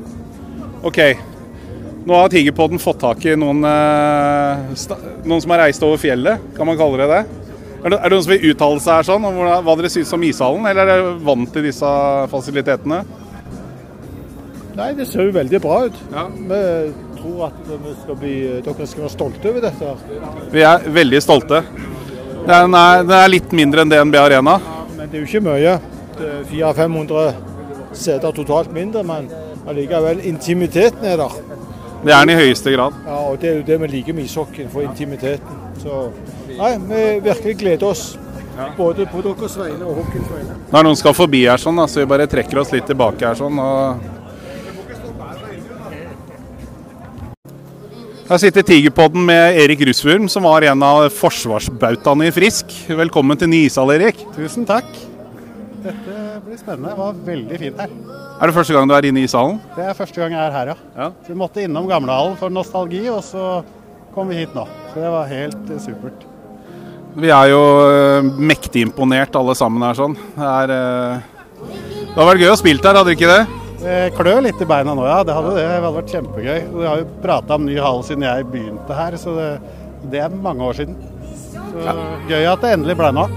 OK. 0.84 0.98
Nå 2.04 2.16
har 2.18 2.32
Tigerpodden 2.32 2.80
fått 2.82 2.98
tak 3.04 3.22
i 3.28 3.36
noen, 3.38 3.60
eh, 3.64 4.88
noen 5.24 5.40
som 5.40 5.54
har 5.54 5.66
reist 5.66 5.84
over 5.86 6.00
fjellet, 6.00 6.42
kan 6.56 6.68
man 6.68 6.76
kalle 6.80 7.00
det 7.00 7.08
det? 7.12 7.22
Er 7.84 7.92
det, 7.92 7.98
det 8.00 8.14
noen 8.14 8.22
som 8.24 8.32
vil 8.32 8.46
uttale 8.54 8.80
seg 8.80 8.94
her 8.96 9.06
sånn, 9.10 9.24
om 9.28 9.40
hva 9.44 9.72
dere 9.76 9.90
synes 9.92 10.12
om 10.16 10.22
ishallen, 10.24 10.64
eller 10.70 10.86
er 10.86 11.02
dere 11.02 11.16
vant 11.26 11.50
til 11.52 11.66
disse 11.68 11.90
fasilitetene? 12.32 13.02
Nei, 14.74 14.86
det 14.96 15.04
ser 15.06 15.28
jo 15.28 15.34
veldig 15.36 15.60
bra 15.62 15.82
ut. 15.84 15.98
Ja. 16.14 16.24
Vi 16.32 16.60
tror 17.18 17.42
at 17.50 17.58
skal 18.00 18.16
bli, 18.22 18.36
dere 18.64 18.86
skal 18.88 19.04
være 19.04 19.12
stolte 19.12 19.52
over 19.52 19.66
dette. 19.66 19.92
Vi 20.54 20.64
er 20.64 20.88
veldig 20.96 21.20
stolte. 21.22 21.60
Den 22.48 22.74
er, 22.80 23.04
den 23.04 23.14
er 23.18 23.30
litt 23.30 23.52
mindre 23.56 23.84
enn 23.84 23.92
DNB 23.92 24.16
Arena. 24.22 24.56
Men 24.96 25.04
det 25.12 25.20
er 25.20 25.22
jo 25.22 25.28
ikke 25.28 25.44
mye. 25.44 25.76
Er 26.24 26.42
400-500 26.48 27.52
seter 28.00 28.32
totalt 28.34 28.72
mindre, 28.72 29.04
men 29.06 29.28
allikevel 29.68 30.24
intimiteten 30.24 31.04
er 31.04 31.20
der. 31.20 31.36
Det 32.04 32.12
er 32.12 32.24
den 32.24 32.32
i 32.34 32.40
høyeste 32.40 32.72
grad. 32.74 32.96
Ja, 33.06 33.20
og 33.28 33.38
det 33.40 33.50
er 33.50 33.60
jo 33.60 33.68
det 33.68 33.78
vi 33.84 33.92
liker 33.98 34.16
med 34.16 34.24
ishockeyen, 34.24 34.72
for 34.72 34.84
intimiteten. 34.84 35.62
Så 35.80 36.08
nei, 36.58 36.72
vi 36.88 37.04
virkelig 37.24 37.56
gleder 37.60 37.90
oss. 37.90 38.04
Både 38.76 39.06
på 39.10 39.22
deres 39.24 39.56
vegne 39.58 39.86
og 39.86 40.02
hockeyens 40.02 40.28
vegne. 40.30 40.58
Når 40.70 40.86
noen 40.86 40.98
skal 40.98 41.14
forbi 41.16 41.40
her 41.48 41.58
sånn, 41.58 41.78
da, 41.80 41.88
så 41.90 42.04
vi 42.04 42.10
bare 42.10 42.28
trekker 42.30 42.60
oss 42.62 42.70
litt 42.74 42.86
tilbake 42.86 43.26
her 43.26 43.38
sånn. 43.38 43.58
og 43.58 44.12
Her 48.24 48.40
sitter 48.40 48.64
Tigerpodden 48.64 49.20
med 49.28 49.58
Erik 49.60 49.82
Russvurm, 49.84 50.30
som 50.32 50.46
var 50.48 50.64
en 50.64 50.82
av 50.86 51.10
forsvarsbautaene 51.12 52.30
i 52.30 52.32
Frisk. 52.32 52.70
Velkommen 52.88 53.36
til 53.36 53.50
ny 53.52 53.66
ishall, 53.66 53.92
Erik. 53.92 54.22
Tusen 54.32 54.64
takk. 54.64 54.88
Dette 55.84 56.14
blir 56.46 56.56
spennende. 56.56 56.94
Det 56.94 57.02
var 57.02 57.18
veldig 57.26 57.58
fint 57.60 57.82
her. 57.84 57.92
Er 58.40 58.48
det 58.48 58.56
første 58.56 58.72
gang 58.72 58.88
du 58.88 58.94
er 58.96 59.10
inne 59.10 59.20
i 59.20 59.28
ishallen? 59.28 59.60
Det 59.76 59.84
er 59.84 59.98
første 59.98 60.22
gang 60.22 60.32
jeg 60.32 60.40
er 60.40 60.56
her, 60.56 60.72
ja. 60.72 60.76
ja. 60.96 61.10
Så 61.20 61.34
vi 61.34 61.40
måtte 61.42 61.66
innom 61.66 61.90
gamlehallen 61.90 62.38
for 62.40 62.54
nostalgi, 62.54 63.04
og 63.12 63.20
så 63.28 63.58
kom 64.16 64.32
vi 64.32 64.40
hit 64.40 64.56
nå. 64.56 64.64
Så 64.94 65.04
det 65.04 65.12
var 65.18 65.28
helt 65.28 65.74
supert. 65.84 66.24
Vi 67.14 67.30
er 67.30 67.50
jo 67.52 67.60
uh, 67.86 68.30
mektig 68.42 68.82
imponert 68.88 69.36
alle 69.38 69.54
sammen 69.58 69.84
her 69.86 69.98
sånn. 69.98 70.16
Det, 70.34 70.48
er, 70.50 70.72
uh, 70.74 71.44
det 71.62 72.16
hadde 72.16 72.26
vært 72.32 72.42
gøy 72.42 72.50
å 72.50 72.58
spille 72.58 72.82
her, 72.82 72.98
hadde 72.98 73.12
det 73.12 73.14
ikke 73.18 73.30
det? 73.30 73.44
Det 73.84 73.96
klør 74.16 74.40
litt 74.46 74.62
i 74.64 74.66
beina 74.66 74.96
nå, 74.96 75.04
ja. 75.06 75.20
Det 75.26 75.36
hadde 75.36 75.54
det. 75.54 75.62
Det 75.62 75.76
hadde 75.76 75.94
vært 75.98 76.14
kjempegøy. 76.16 76.60
Vi 76.74 76.86
har 76.88 77.02
jo 77.02 77.08
prata 77.22 77.58
om 77.58 77.66
ny 77.68 77.76
hall 77.78 78.02
siden 78.06 78.26
jeg 78.26 78.48
begynte 78.50 78.98
her, 78.98 79.18
så 79.20 79.34
det, 79.38 79.48
det 80.10 80.22
er 80.24 80.34
mange 80.34 80.66
år 80.66 80.78
siden. 80.80 80.98
Så 81.54 81.84
ja. 81.84 81.94
Gøy 82.32 82.48
at 82.50 82.64
det 82.64 82.72
endelig 82.78 82.98
ble 82.98 83.12
nå. 83.14 83.28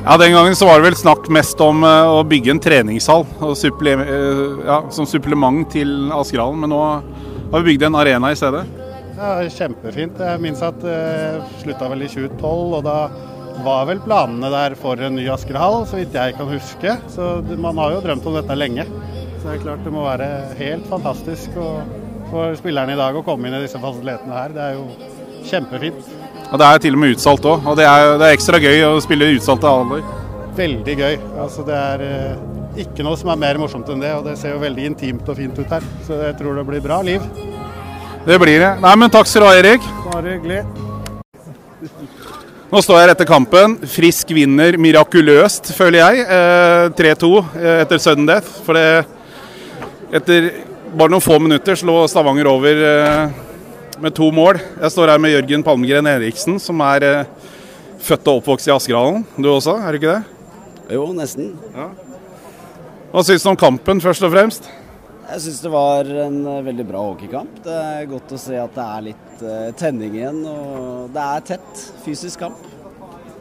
Ja, 0.00 0.16
Den 0.20 0.36
gangen 0.36 0.54
så 0.56 0.68
var 0.68 0.78
det 0.78 0.86
vel 0.92 1.00
snakk 1.00 1.26
mest 1.34 1.60
om 1.64 1.82
uh, 1.82 2.14
å 2.14 2.22
bygge 2.28 2.54
en 2.54 2.62
treningshall 2.62 3.26
supple 3.58 3.96
ja, 3.98 4.84
som 4.94 5.08
supplement 5.08 5.66
til 5.74 6.12
Askerhallen, 6.14 6.62
men 6.62 6.72
nå 6.72 6.84
har 6.86 7.58
vi 7.58 7.72
bygd 7.72 7.88
en 7.88 7.98
arena 7.98 8.30
i 8.30 8.38
stedet. 8.38 8.62
Ja, 9.20 9.34
Kjempefint. 9.52 10.16
Jeg 10.16 10.40
minnes 10.40 10.62
at 10.64 10.78
det 10.80 10.96
uh, 11.36 11.48
slutta 11.60 11.90
vel 11.92 12.06
i 12.06 12.08
2012, 12.08 12.76
og 12.78 12.86
da 12.86 12.96
var 13.60 13.84
vel 13.90 14.00
planene 14.00 14.48
der 14.48 14.76
for 14.80 15.00
en 15.04 15.18
ny 15.18 15.26
Askerhall, 15.28 15.82
så 15.88 15.98
vidt 15.98 16.16
jeg 16.16 16.38
kan 16.38 16.48
huske. 16.48 16.94
Så 17.12 17.26
man 17.60 17.76
har 17.82 17.98
jo 17.98 18.04
drømt 18.06 18.28
om 18.30 18.38
dette 18.38 18.56
lenge. 18.56 18.86
Så 19.34 19.42
det 19.44 19.58
er 19.58 19.66
klart 19.66 19.84
det 19.84 19.92
må 19.92 20.06
være 20.06 20.30
helt 20.56 20.88
fantastisk 20.88 21.52
for 22.30 22.56
spillerne 22.56 22.96
i 22.96 23.00
dag 23.00 23.16
å 23.16 23.24
komme 23.26 23.50
inn 23.50 23.58
i 23.58 23.62
disse 23.66 23.80
fasilitetene 23.82 24.40
her. 24.40 24.56
Det 24.56 24.64
er 24.70 24.78
jo 24.78 24.88
kjempefint. 25.50 26.10
Og 26.50 26.58
Det 26.58 26.66
er 26.66 26.82
til 26.82 26.96
og 26.96 27.04
med 27.04 27.14
utsolgt 27.14 27.46
òg, 27.52 27.68
og 27.68 27.76
det 27.76 27.86
er, 27.86 28.16
det 28.16 28.26
er, 28.26 28.34
ekstra 28.38 28.58
gøy 28.62 28.86
å 28.88 28.96
spille 29.04 29.32
utsolgte 29.36 29.68
haller. 29.68 30.02
Veldig 30.56 30.96
gøy. 30.96 31.20
Altså 31.44 31.68
det 31.68 31.76
er 31.76 32.08
eh, 32.08 32.42
ikke 32.86 33.04
noe 33.04 33.20
som 33.20 33.30
er 33.34 33.44
mer 33.44 33.60
morsomt 33.60 33.92
enn 33.92 34.00
det, 34.00 34.16
og 34.16 34.24
det 34.26 34.38
ser 34.40 34.56
jo 34.56 34.64
veldig 34.64 34.88
intimt 34.94 35.28
og 35.28 35.38
fint 35.38 35.60
ut 35.60 35.76
her. 35.76 35.84
Så 36.08 36.24
jeg 36.24 36.40
tror 36.40 36.56
det 36.56 36.70
blir 36.72 36.88
bra 36.88 37.04
liv. 37.06 37.28
Det 38.26 38.36
blir 38.36 38.60
det. 38.60 38.70
Nei, 38.82 38.92
men 39.00 39.12
takk 39.12 39.28
skal 39.28 39.42
du 39.42 39.46
ha, 39.48 39.52
Erik. 39.56 39.84
Bare 40.10 40.34
hyggelig. 40.34 40.60
Nå 42.70 42.82
står 42.84 42.98
jeg 42.98 43.06
her 43.06 43.12
etter 43.14 43.26
kampen. 43.26 43.78
Frisk 43.88 44.34
vinner 44.36 44.76
mirakuløst, 44.78 45.72
føler 45.74 46.02
jeg. 46.02 46.26
Eh, 46.28 46.90
3-2 46.98 47.30
eh, 47.40 47.78
etter 47.80 48.02
sudden 48.02 48.28
death. 48.28 48.60
For 48.66 48.76
det 48.76 48.84
etter 50.20 50.50
bare 50.92 51.14
noen 51.14 51.24
få 51.24 51.38
minutter 51.40 51.80
lå 51.88 51.96
Stavanger 52.12 52.50
over 52.50 52.82
eh, 52.90 53.40
med 54.04 54.14
to 54.16 54.28
mål. 54.34 54.60
Jeg 54.82 54.92
står 54.92 55.14
her 55.14 55.22
med 55.22 55.32
Jørgen 55.32 55.64
Palmgren 55.64 56.12
Eriksen, 56.12 56.60
som 56.60 56.84
er 56.84 57.06
eh, 57.08 57.48
født 58.04 58.28
og 58.28 58.42
oppvokst 58.42 58.68
i 58.68 58.74
Askerhallen. 58.76 59.24
Du 59.40 59.48
også, 59.48 59.78
er 59.80 59.96
du 59.96 60.00
ikke 60.02 60.18
det? 60.18 60.94
Jo, 60.98 61.08
nesten. 61.16 61.54
Ja. 61.72 61.88
Hva 63.10 63.24
syns 63.26 63.48
du 63.48 63.50
om 63.54 63.58
kampen, 63.58 64.04
først 64.04 64.28
og 64.28 64.36
fremst? 64.36 64.68
Jeg 65.30 65.42
syns 65.44 65.60
det 65.62 65.70
var 65.70 66.08
en 66.24 66.38
eh, 66.42 66.62
veldig 66.66 66.84
bra 66.88 67.04
hockeykamp. 67.06 67.60
Det 67.62 67.74
er 67.76 68.08
godt 68.10 68.32
å 68.34 68.38
se 68.40 68.56
at 68.58 68.74
det 68.74 68.86
er 68.96 69.04
litt 69.04 69.42
uh, 69.44 69.68
tenning 69.78 70.16
igjen. 70.18 70.40
Og 70.50 71.12
det 71.14 71.22
er 71.22 71.44
tett, 71.52 71.82
fysisk 72.02 72.42
kamp. 72.42 72.64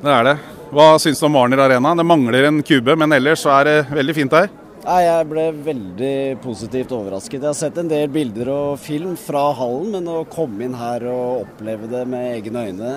Det 0.04 0.12
er 0.14 0.28
det. 0.28 0.36
Hva 0.70 0.92
syns 1.02 1.18
du 1.18 1.26
om 1.26 1.40
Warner 1.40 1.64
Arena? 1.66 1.96
Det 1.98 2.06
mangler 2.06 2.46
en 2.52 2.62
kube, 2.62 2.94
men 2.94 3.16
ellers 3.18 3.42
så 3.42 3.56
er 3.56 3.70
det 3.70 3.78
veldig 3.90 4.16
fint 4.20 4.36
her. 4.38 4.52
Nei, 4.84 5.00
Jeg 5.08 5.30
ble 5.32 5.48
veldig 5.66 6.14
positivt 6.44 6.94
overrasket. 6.94 7.40
Jeg 7.40 7.50
har 7.50 7.58
sett 7.58 7.82
en 7.82 7.90
del 7.90 8.06
bilder 8.14 8.54
og 8.54 8.78
film 8.84 9.18
fra 9.18 9.48
hallen, 9.58 9.98
men 9.98 10.14
å 10.14 10.22
komme 10.30 10.68
inn 10.68 10.78
her 10.78 11.08
og 11.10 11.48
oppleve 11.48 11.90
det 11.90 12.06
med 12.12 12.36
egne 12.36 12.68
øyne 12.70 12.94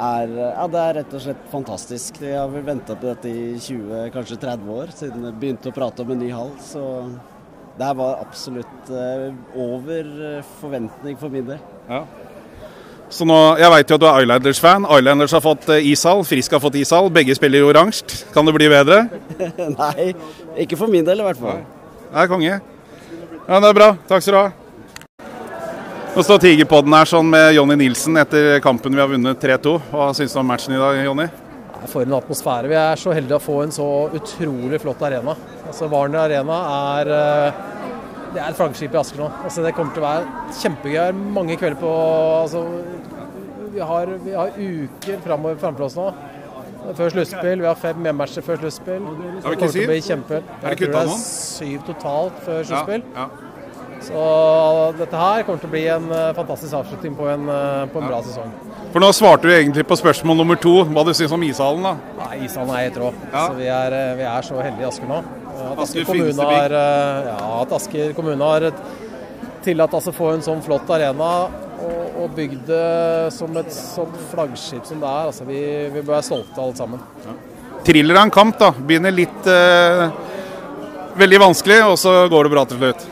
er, 0.00 0.30
ja, 0.36 0.68
det 0.70 0.80
er 0.80 0.94
rett 1.00 1.16
og 1.16 1.24
slett 1.24 1.50
fantastisk. 1.52 2.20
Jeg 2.24 2.38
har 2.38 2.48
vel 2.52 2.64
venta 2.64 2.96
på 2.96 3.08
dette 3.08 3.28
i 3.28 3.58
20, 3.60 4.08
kanskje 4.14 4.38
30 4.40 4.72
år, 4.76 4.94
siden 4.96 5.26
jeg 5.28 5.38
begynte 5.40 5.72
å 5.72 5.76
prate 5.76 6.04
om 6.04 6.14
en 6.14 6.22
ny 6.22 6.30
hall. 6.32 6.54
Så 6.64 6.84
det 7.80 7.86
her 7.88 7.94
var 7.96 8.18
absolutt 8.20 8.90
eh, 8.92 9.30
over 9.56 10.10
forventning 10.60 11.16
for 11.16 11.32
min 11.32 11.46
del. 11.48 11.62
Ja. 11.88 12.02
Så 13.10 13.24
nå, 13.26 13.36
Jeg 13.58 13.70
veit 13.72 13.90
jo 13.90 13.96
at 13.96 14.02
du 14.02 14.06
er 14.06 14.22
Islanders-fan. 14.22 14.84
Islanders 14.98 15.32
har 15.34 15.42
fått 15.42 15.64
eh, 15.72 15.86
ishall, 15.90 16.20
Frisk 16.28 16.52
har 16.54 16.60
fått 16.62 16.76
ishall. 16.78 17.08
Begge 17.10 17.34
spiller 17.34 17.62
i 17.64 17.66
oransje. 17.66 18.20
Kan 18.34 18.46
det 18.46 18.54
bli 18.54 18.68
bedre? 18.70 19.00
Nei, 19.80 20.12
ikke 20.60 20.76
for 20.78 20.92
min 20.92 21.08
del 21.08 21.24
i 21.24 21.26
hvert 21.26 21.40
fall. 21.40 21.64
Nei, 22.12 22.26
konge. 22.30 22.60
Ja, 23.48 23.58
Det 23.58 23.70
er 23.72 23.78
bra. 23.80 23.88
Takk 24.12 24.22
skal 24.26 24.36
du 24.36 24.40
ha. 24.42 24.50
Nå 26.10 26.24
står 26.26 26.42
Tigerpodden 26.42 26.94
her 26.94 27.08
sånn 27.08 27.28
med 27.32 27.54
Jonny 27.54 27.78
Nilsen 27.80 28.18
etter 28.20 28.58
kampen 28.62 28.92
vi 28.92 29.00
har 29.00 29.08
vunnet 29.08 29.40
3-2. 29.40 29.76
Hva 29.94 30.10
syns 30.14 30.34
du 30.36 30.40
om 30.42 30.52
matchen 30.52 30.76
i 30.76 30.82
dag, 30.82 31.00
Jonny? 31.06 31.26
For 31.88 32.04
en 32.04 32.16
atmosfære. 32.18 32.68
Vi 32.68 32.76
er 32.76 33.00
så 33.00 33.14
heldige 33.16 33.38
å 33.38 33.42
få 33.42 33.60
en 33.64 33.72
så 33.74 33.86
utrolig 34.20 34.82
flott 34.82 35.00
arena. 35.06 35.34
Altså 35.70 35.86
Warner 35.90 36.24
Arena 36.26 36.56
er 36.98 37.12
eh, 37.14 37.60
det 38.30 38.38
er 38.38 38.52
et 38.52 38.58
flaggskip 38.58 38.94
i 38.94 38.98
Asker 39.00 39.22
nå. 39.24 39.28
Altså 39.44 39.62
Det 39.64 39.72
kommer 39.74 39.94
til 39.94 40.04
å 40.04 40.06
være 40.06 40.54
kjempegøy. 40.60 41.12
Mange 41.34 41.56
kvelder 41.58 41.78
på 41.80 41.92
altså, 42.44 42.64
vi, 43.74 43.80
har, 43.92 44.12
vi 44.24 44.34
har 44.36 44.54
uker 44.54 45.22
framover 45.24 45.58
framfor 45.62 45.88
oss 45.88 45.98
nå. 45.98 46.08
Før 46.96 47.12
sluttspill. 47.12 47.60
Vi 47.60 47.68
har 47.68 47.78
fem 47.78 47.98
hjemmematcher 48.06 48.46
før 48.46 48.62
sluttspill. 48.62 49.04
Er 49.04 49.46
det 49.46 49.54
ikke 49.58 49.70
syv? 49.74 49.94
Kjempe... 50.06 50.40
Er 50.40 50.66
det 50.68 50.78
kutta 50.80 51.04
noen? 51.10 51.22
syv 51.26 51.86
totalt 51.90 52.42
før 52.46 52.62
sluttspill. 52.70 53.06
Ja, 53.14 53.26
ja. 53.28 53.46
Så 54.00 54.20
dette 54.96 55.18
her 55.20 55.42
kommer 55.44 55.60
til 55.60 55.68
å 55.68 55.72
bli 55.74 55.82
en 55.92 56.06
eh, 56.16 56.30
fantastisk 56.38 56.72
avslutning 56.78 57.18
på 57.18 57.26
en, 57.28 57.42
eh, 57.52 57.82
på 57.92 58.00
en 58.00 58.08
bra 58.08 58.22
sesong. 58.24 58.54
For 58.94 59.04
nå 59.04 59.10
svarte 59.12 59.44
du 59.44 59.52
egentlig 59.52 59.84
på 59.86 59.98
spørsmål 60.00 60.40
nummer 60.40 60.58
to, 60.58 60.72
hva 60.88 61.04
du 61.04 61.12
syns 61.14 61.34
om 61.36 61.44
ishallen, 61.44 61.84
da. 61.84 62.16
Nei, 62.22 62.46
Ishallen 62.46 62.72
er 62.78 62.86
helt 62.88 62.96
rå. 63.02 63.12
Så 63.28 63.58
vi, 63.60 63.68
er, 63.68 63.98
vi 64.18 64.26
er 64.30 64.48
så 64.48 64.56
heldige 64.64 64.86
i 64.86 64.88
Asker 64.88 65.10
nå. 65.10 65.20
At 65.70 65.82
Asker 65.84 66.08
kommune 66.08 66.48
har, 66.50 66.74
eh, 66.80 67.28
ja, 67.30 67.48
at 67.60 67.74
Asker 67.76 68.14
kommune 68.16 68.50
har 68.52 68.70
tillatt 69.64 69.94
oss 69.94 70.08
å 70.08 70.14
få 70.16 70.32
en 70.34 70.44
sånn 70.44 70.62
flott 70.64 70.88
arena 70.92 71.30
og, 71.80 72.18
og 72.22 72.34
bygd 72.36 72.66
det 72.70 73.32
som 73.36 73.56
et 73.60 73.70
sånt 73.74 74.16
flaggskip 74.32 74.88
som 74.88 75.00
det 75.02 75.08
er. 75.10 75.30
Altså, 75.30 75.46
vi, 75.48 75.60
vi 75.92 76.02
bør 76.02 76.16
være 76.16 76.28
stolte 76.30 76.60
alle 76.64 76.76
sammen. 76.78 77.06
Thriller 77.84 78.20
av 78.20 78.28
en 78.28 78.34
kamp, 78.34 78.58
da. 78.60 78.72
Begynner 78.76 79.14
litt 79.14 79.48
eh, 79.48 80.04
veldig 81.20 81.40
vanskelig, 81.46 81.80
og 81.88 81.96
så 82.00 82.20
går 82.32 82.46
det 82.46 82.54
bra 82.56 82.66
til 82.68 82.80
slutt. 82.80 83.08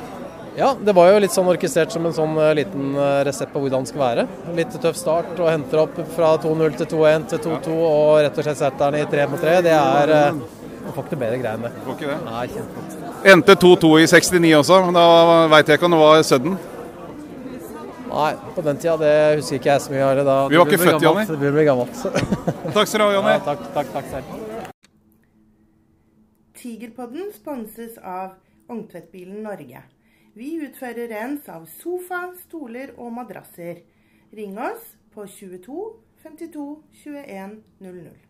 Ja, 0.59 0.73
det 0.75 0.91
var 0.91 1.13
jo 1.13 1.19
litt 1.23 1.31
sånn 1.31 1.47
orkestrert 1.47 1.93
som 1.95 2.07
en 2.09 2.15
sånn 2.17 2.35
eh, 2.43 2.55
liten 2.59 2.91
eh, 2.99 3.21
resept 3.29 3.53
på 3.55 3.63
hvordan 3.63 3.85
det 3.85 3.93
skal 3.93 4.03
være. 4.03 4.25
Litt 4.57 4.75
tøff 4.83 4.97
start 4.99 5.37
og 5.39 5.51
henter 5.53 5.85
opp 5.85 6.01
fra 6.17 6.33
2-0 6.43 6.79
til 6.81 6.89
2-1 6.97 7.29
til 7.31 7.43
2-2 7.45 7.77
og 7.79 8.15
rett 8.25 8.41
og 8.41 8.49
slett 8.49 8.59
setter 8.59 8.97
den 8.97 9.05
i 9.05 9.11
3 9.13 9.27
mot 9.31 9.45
3. 9.45 9.55
Det 9.69 9.77
er 9.77 10.15
eh, 10.17 10.41
Du 10.89 10.93
får 10.97 11.05
ikke 11.05 11.17
noe 11.19 11.21
bedre 11.21 11.39
greier 11.43 11.59
enn 11.59 11.65
det. 11.67 11.71
Får 11.85 11.97
ikke 11.99 12.09
det? 12.09 12.19
Nei, 12.25 12.43
kjempegodt. 12.49 13.25
Endte 13.29 13.55
2-2 13.61 13.89
i 14.01 14.07
69 14.09 14.53
også, 14.57 14.77
men 14.87 14.97
da 14.97 15.07
veit 15.53 15.69
jeg 15.69 15.77
ikke 15.77 15.89
om 15.89 15.95
det 15.95 15.99
var 16.01 16.23
sudden. 16.25 16.55
Nei, 18.09 18.31
på 18.57 18.63
den 18.65 18.79
tida 18.81 18.95
det 19.03 19.11
husker 19.37 19.59
ikke 19.59 19.69
jeg 19.75 19.83
så 19.85 19.93
mye 19.93 20.07
av. 20.07 20.21
Da, 20.25 20.37
Vi 20.49 20.57
var 20.57 20.71
ikke 20.73 20.81
født, 20.81 21.05
Jonny. 21.05 21.25
Det 21.29 21.51
blir 21.53 21.67
gammelt. 21.69 22.01
Takk 22.79 22.89
skal 22.89 23.03
du 23.03 23.05
ha, 23.05 23.11
Jonny. 23.19 23.35
Ja, 23.35 23.43
takk, 23.51 23.67
takk, 23.75 23.91
takk 23.99 24.09
selv. 24.15 24.73
Tigerpodden 26.59 27.29
sponses 27.37 27.99
av 28.01 28.39
Ungtvettbilen 28.73 29.45
Norge. 29.45 29.83
Vi 30.39 30.55
utfører 30.65 31.13
rens 31.13 31.51
av 31.53 31.69
sofa, 31.83 32.31
stoler 32.47 32.95
og 32.97 33.13
madrasser. 33.19 33.85
Ring 34.33 34.57
oss 34.57 34.95
på 35.13 35.29
22 35.29 35.85
52 36.25 36.67
21 37.05 37.61
00. 37.85 38.28